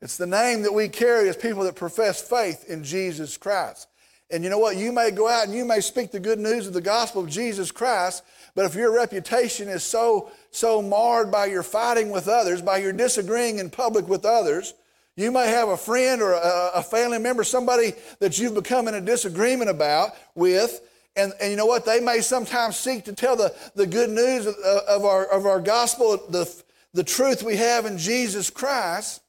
It's 0.00 0.16
the 0.16 0.26
name 0.26 0.62
that 0.62 0.72
we 0.72 0.88
carry 0.88 1.28
as 1.28 1.36
people 1.36 1.64
that 1.64 1.76
profess 1.76 2.26
faith 2.26 2.64
in 2.70 2.84
Jesus 2.84 3.36
Christ. 3.36 3.86
And 4.30 4.42
you 4.42 4.48
know 4.48 4.58
what? 4.58 4.78
You 4.78 4.92
may 4.92 5.10
go 5.10 5.28
out 5.28 5.44
and 5.44 5.54
you 5.54 5.66
may 5.66 5.80
speak 5.80 6.10
the 6.10 6.18
good 6.18 6.38
news 6.38 6.66
of 6.66 6.72
the 6.72 6.80
gospel 6.80 7.24
of 7.24 7.28
Jesus 7.28 7.70
Christ, 7.70 8.24
but 8.54 8.64
if 8.64 8.74
your 8.74 8.94
reputation 8.94 9.68
is 9.68 9.82
so, 9.82 10.30
so 10.52 10.80
marred 10.80 11.30
by 11.30 11.44
your 11.44 11.62
fighting 11.62 12.08
with 12.08 12.28
others, 12.28 12.62
by 12.62 12.78
your 12.78 12.94
disagreeing 12.94 13.58
in 13.58 13.68
public 13.68 14.08
with 14.08 14.24
others, 14.24 14.72
you 15.18 15.32
may 15.32 15.48
have 15.48 15.68
a 15.68 15.76
friend 15.76 16.22
or 16.22 16.32
a, 16.32 16.70
a 16.74 16.82
family 16.82 17.18
member, 17.18 17.42
somebody 17.42 17.92
that 18.20 18.38
you've 18.38 18.54
become 18.54 18.86
in 18.86 18.94
a 18.94 19.00
disagreement 19.00 19.68
about 19.68 20.12
with, 20.34 20.80
and, 21.16 21.32
and 21.40 21.50
you 21.50 21.56
know 21.56 21.66
what? 21.66 21.84
They 21.84 21.98
may 21.98 22.20
sometimes 22.20 22.76
seek 22.76 23.04
to 23.06 23.12
tell 23.12 23.34
the, 23.34 23.52
the 23.74 23.86
good 23.86 24.10
news 24.10 24.46
of, 24.46 24.54
of, 24.54 25.04
our, 25.04 25.24
of 25.26 25.44
our 25.46 25.60
gospel, 25.60 26.16
the, 26.28 26.48
the 26.92 27.02
truth 27.02 27.42
we 27.42 27.56
have 27.56 27.84
in 27.84 27.98
Jesus 27.98 28.48
Christ, 28.48 29.20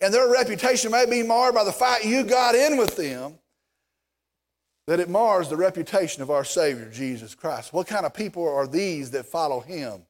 and 0.00 0.12
their 0.12 0.30
reputation 0.32 0.90
may 0.90 1.04
be 1.04 1.22
marred 1.22 1.54
by 1.54 1.64
the 1.64 1.72
fight 1.72 2.06
you 2.06 2.24
got 2.24 2.54
in 2.54 2.78
with 2.78 2.96
them, 2.96 3.34
that 4.86 5.00
it 5.00 5.10
mars 5.10 5.50
the 5.50 5.56
reputation 5.56 6.22
of 6.22 6.30
our 6.30 6.44
Savior, 6.44 6.88
Jesus 6.90 7.34
Christ. 7.34 7.74
What 7.74 7.86
kind 7.86 8.06
of 8.06 8.14
people 8.14 8.48
are 8.48 8.66
these 8.66 9.10
that 9.10 9.26
follow 9.26 9.60
Him? 9.60 10.02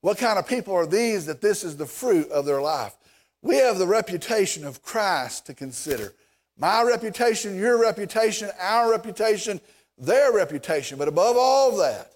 What 0.00 0.18
kind 0.18 0.38
of 0.38 0.48
people 0.48 0.74
are 0.74 0.86
these 0.86 1.26
that 1.26 1.40
this 1.40 1.62
is 1.62 1.76
the 1.76 1.86
fruit 1.86 2.28
of 2.30 2.44
their 2.44 2.60
life? 2.60 2.96
We 3.42 3.56
have 3.56 3.78
the 3.78 3.86
reputation 3.86 4.64
of 4.64 4.82
Christ 4.82 5.46
to 5.46 5.54
consider. 5.54 6.12
My 6.56 6.82
reputation, 6.82 7.56
your 7.56 7.80
reputation, 7.80 8.50
our 8.58 8.90
reputation, 8.90 9.60
their 9.96 10.32
reputation. 10.32 10.98
But 10.98 11.08
above 11.08 11.36
all 11.38 11.76
that, 11.76 12.12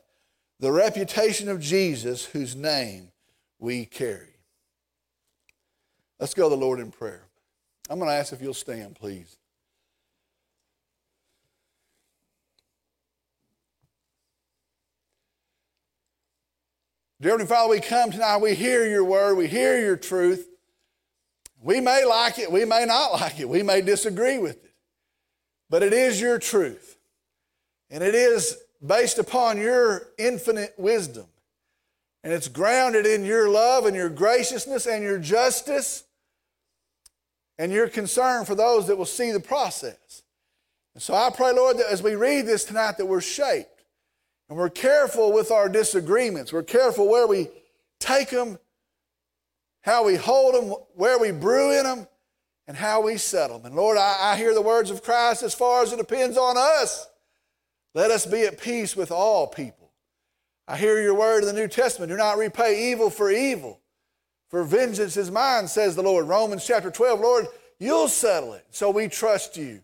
the 0.59 0.73
reputation 0.73 1.49
of 1.49 1.61
Jesus, 1.61 2.25
whose 2.25 2.57
name 2.57 3.13
we 3.59 3.85
carry. 3.85 4.35
Let's 6.19 6.35
go 6.35 6.49
to 6.49 6.57
the 6.57 6.61
Lord 6.61 6.81
in 6.81 6.91
prayer. 6.91 7.25
I'm 7.89 7.99
going 7.99 8.11
to 8.11 8.15
ask 8.15 8.33
if 8.33 8.41
you'll 8.43 8.55
stand, 8.55 8.97
please. 8.97 9.37
Dear 17.21 17.33
Heavenly 17.33 17.49
Father, 17.49 17.71
we 17.71 17.81
come 17.81 18.11
tonight, 18.11 18.39
we 18.39 18.55
hear 18.55 18.85
your 18.85 19.05
word, 19.05 19.37
we 19.37 19.47
hear 19.47 19.81
your 19.81 19.97
truth. 19.97 20.49
We 21.63 21.81
may 21.81 22.05
like 22.05 22.39
it, 22.39 22.51
we 22.51 22.65
may 22.65 22.85
not 22.85 23.13
like 23.13 23.39
it, 23.39 23.49
we 23.49 23.63
may 23.63 23.81
disagree 23.81 24.39
with 24.39 24.65
it, 24.65 24.75
but 25.71 25.83
it 25.83 25.93
is 25.93 26.21
your 26.21 26.39
truth. 26.39 26.99
And 27.89 28.03
it 28.03 28.15
is 28.15 28.57
based 28.85 29.19
upon 29.19 29.59
your 29.59 30.09
infinite 30.19 30.75
wisdom. 30.77 31.27
And 32.25 32.33
it's 32.33 32.49
grounded 32.49 33.07
in 33.07 33.25
your 33.25 33.49
love 33.49 33.87
and 33.87 33.95
your 33.95 34.09
graciousness 34.09 34.87
and 34.87 35.03
your 35.03 35.19
justice 35.19 36.05
and 37.59 37.71
your 37.71 37.89
concern 37.89 38.45
for 38.45 38.55
those 38.55 38.87
that 38.87 38.97
will 38.97 39.05
see 39.05 39.31
the 39.31 39.41
process. 39.41 40.23
And 40.95 41.03
so 41.03 41.15
I 41.15 41.31
pray, 41.31 41.53
Lord, 41.53 41.79
that 41.79 41.91
as 41.91 42.03
we 42.03 42.15
read 42.15 42.47
this 42.47 42.65
tonight, 42.65 42.97
that 42.99 43.07
we're 43.07 43.21
shaped 43.21 43.85
and 44.49 44.59
we're 44.59 44.71
careful 44.71 45.33
with 45.33 45.51
our 45.51 45.69
disagreements. 45.69 46.53
We're 46.53 46.63
careful 46.63 47.09
where 47.09 47.27
we 47.27 47.49
take 47.99 48.31
them, 48.31 48.59
how 49.83 50.05
we 50.05 50.17
hold 50.17 50.55
them, 50.55 50.71
where 50.95 51.19
we 51.19 51.31
brew 51.31 51.79
in 51.79 51.85
them, 51.85 52.07
and 52.67 52.77
how 52.77 53.03
we 53.03 53.17
settle 53.19 53.59
them. 53.59 53.67
And 53.67 53.77
Lord, 53.77 53.99
I, 53.99 54.33
I 54.33 54.37
hear 54.37 54.55
the 54.55 54.63
words 54.63 54.91
of 54.91 55.03
Christ 55.03 55.43
as 55.43 55.55
far 55.55 55.83
as 55.83 55.93
it 55.93 55.99
depends 55.99 56.39
on 56.39 56.57
us. 56.57 57.07
Let 57.95 58.11
us 58.11 58.25
be 58.25 58.43
at 58.43 58.61
peace 58.61 58.97
with 58.97 59.11
all 59.11 59.47
people. 59.47 59.91
I 60.67 60.77
hear 60.77 61.03
your 61.03 61.15
word 61.15 61.41
in 61.41 61.47
the 61.47 61.61
New 61.61 61.69
Testament 61.69 62.11
do 62.11 62.17
not 62.17 62.39
repay 62.39 62.93
evil 62.93 63.11
for 63.11 63.31
evil 63.31 63.81
For 64.49 64.63
vengeance 64.63 65.17
is 65.17 65.31
mine, 65.31 65.69
says 65.69 65.97
the 65.97 66.03
Lord. 66.03 66.29
Romans 66.29 66.67
chapter 66.67 66.91
12, 66.91 67.21
Lord, 67.21 67.47
you'll 67.79 68.09
settle 68.09 68.55
it. 68.55 68.65
So 68.71 68.91
we 68.91 69.09
trust 69.09 69.57
you. 69.57 69.83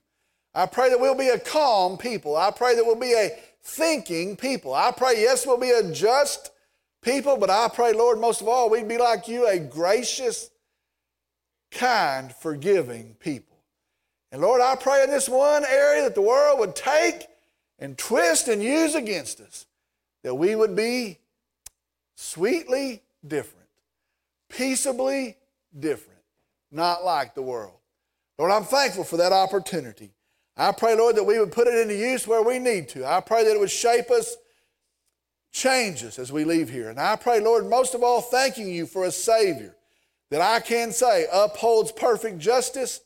I 0.55 0.67
pray 0.67 0.89
that 0.91 1.01
we'll 1.01 1.17
be 1.17 1.29
a 1.29 1.39
calm 1.39 1.99
people. 1.99 2.37
I 2.37 2.51
pray 2.51 2.75
that 2.77 2.87
we'll 2.87 2.97
be 2.97 3.13
a 3.13 3.31
thinking 3.63 4.37
people. 4.37 4.73
I 4.73 4.93
pray, 4.93 5.15
yes, 5.21 5.47
we'll 5.47 5.59
be 5.59 5.71
a 5.71 5.93
just 5.93 6.53
people, 7.03 7.37
but 7.37 7.51
I 7.51 7.69
pray, 7.69 7.93
Lord, 7.93 8.21
most 8.21 8.41
of 8.41 8.49
all, 8.49 8.71
we'd 8.71 8.89
be 8.89 8.99
like 8.99 9.29
you, 9.29 9.47
a 9.47 9.59
gracious, 9.59 10.51
kind, 11.71 12.33
forgiving 12.33 13.17
people. 13.21 13.57
And 14.31 14.43
Lord, 14.43 14.61
I 14.61 14.77
pray 14.77 15.05
in 15.05 15.11
this 15.11 15.29
one 15.29 15.65
area 15.65 16.03
that 16.03 16.15
the 16.15 16.23
world 16.23 16.59
would 16.59 16.77
take 16.77 17.27
and 17.79 17.97
twist 17.97 18.49
and 18.49 18.63
use 18.63 18.95
against 18.95 19.41
us, 19.41 19.67
that 20.23 20.35
we 20.35 20.55
would 20.55 20.77
be 20.77 21.19
sweetly 22.17 23.03
different 23.27 23.59
peaceably 24.49 25.37
different, 25.79 26.21
not 26.71 27.05
like 27.05 27.35
the 27.35 27.43
world. 27.43 27.75
Lord, 28.39 28.53
I'm 28.53 28.65
thankful 28.65 29.05
for 29.05 29.17
that 29.19 29.33
opportunity. 29.33 30.13
I 30.57 30.73
pray, 30.73 30.97
Lord, 30.97 31.17
that 31.17 31.25
we 31.25 31.39
would 31.39 31.53
put 31.53 31.69
it 31.69 31.75
into 31.75 31.95
use 31.95 32.27
where 32.27 32.43
we 32.43 32.59
need 32.59 32.89
to. 32.91 33.07
I 33.07 33.21
pray 33.21 33.45
that 33.45 33.55
it 33.55 33.61
would 33.61 33.71
shape 33.71 34.11
us, 34.11 34.37
change 35.53 36.05
us 36.05 36.19
as 36.19 36.33
we 36.33 36.45
leave 36.45 36.69
here. 36.69 36.91
And 36.91 37.01
I 37.01 37.17
pray, 37.17 37.41
Lord, 37.41 37.67
most 37.67 37.95
of 37.95 38.03
all, 38.03 38.21
thanking 38.21 38.69
you 38.69 38.87
for 38.87 39.05
a 39.05 39.11
Savior 39.11 39.75
that 40.31 40.41
I 40.41 40.61
can 40.61 40.93
say 40.93 41.27
upholds 41.33 41.93
perfect 41.93 42.39
justice 42.39 43.01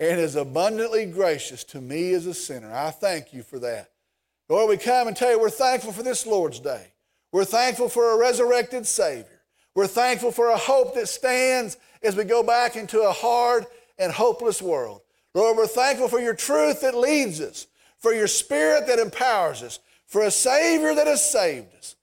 and 0.00 0.20
is 0.20 0.36
abundantly 0.36 1.06
gracious 1.06 1.64
to 1.64 1.80
me 1.80 2.12
as 2.12 2.26
a 2.26 2.34
sinner. 2.34 2.72
I 2.72 2.90
thank 2.90 3.32
you 3.32 3.42
for 3.42 3.58
that. 3.60 3.90
Lord, 4.48 4.68
we 4.68 4.76
come 4.76 5.08
and 5.08 5.16
tell 5.16 5.30
you 5.30 5.40
we're 5.40 5.50
thankful 5.50 5.92
for 5.92 6.02
this 6.02 6.26
Lord's 6.26 6.60
Day. 6.60 6.92
We're 7.32 7.44
thankful 7.44 7.88
for 7.88 8.12
a 8.12 8.18
resurrected 8.18 8.86
Savior. 8.86 9.42
We're 9.74 9.86
thankful 9.86 10.30
for 10.30 10.50
a 10.50 10.56
hope 10.56 10.94
that 10.94 11.08
stands 11.08 11.76
as 12.02 12.16
we 12.16 12.24
go 12.24 12.42
back 12.42 12.76
into 12.76 13.02
a 13.02 13.12
hard 13.12 13.66
and 13.98 14.12
hopeless 14.12 14.62
world. 14.62 15.02
Lord, 15.34 15.56
we're 15.56 15.66
thankful 15.66 16.08
for 16.08 16.20
your 16.20 16.34
truth 16.34 16.80
that 16.80 16.96
leads 16.96 17.40
us, 17.40 17.66
for 17.98 18.14
your 18.14 18.28
spirit 18.28 18.86
that 18.86 18.98
empowers 18.98 19.62
us, 19.62 19.80
for 20.06 20.22
a 20.22 20.30
Savior 20.30 20.94
that 20.94 21.06
has 21.06 21.30
saved 21.30 21.74
us. 21.76 21.96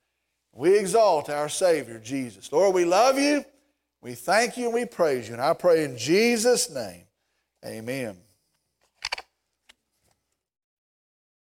We 0.53 0.77
exalt 0.77 1.29
our 1.29 1.49
Savior, 1.49 1.99
Jesus. 1.99 2.51
Lord, 2.51 2.75
we 2.75 2.85
love 2.85 3.17
you, 3.17 3.43
we 4.01 4.13
thank 4.13 4.57
you, 4.57 4.65
and 4.65 4.73
we 4.73 4.85
praise 4.85 5.27
you. 5.27 5.33
And 5.33 5.41
I 5.41 5.53
pray 5.53 5.83
in 5.83 5.97
Jesus' 5.97 6.69
name, 6.69 7.05
amen. 7.65 8.17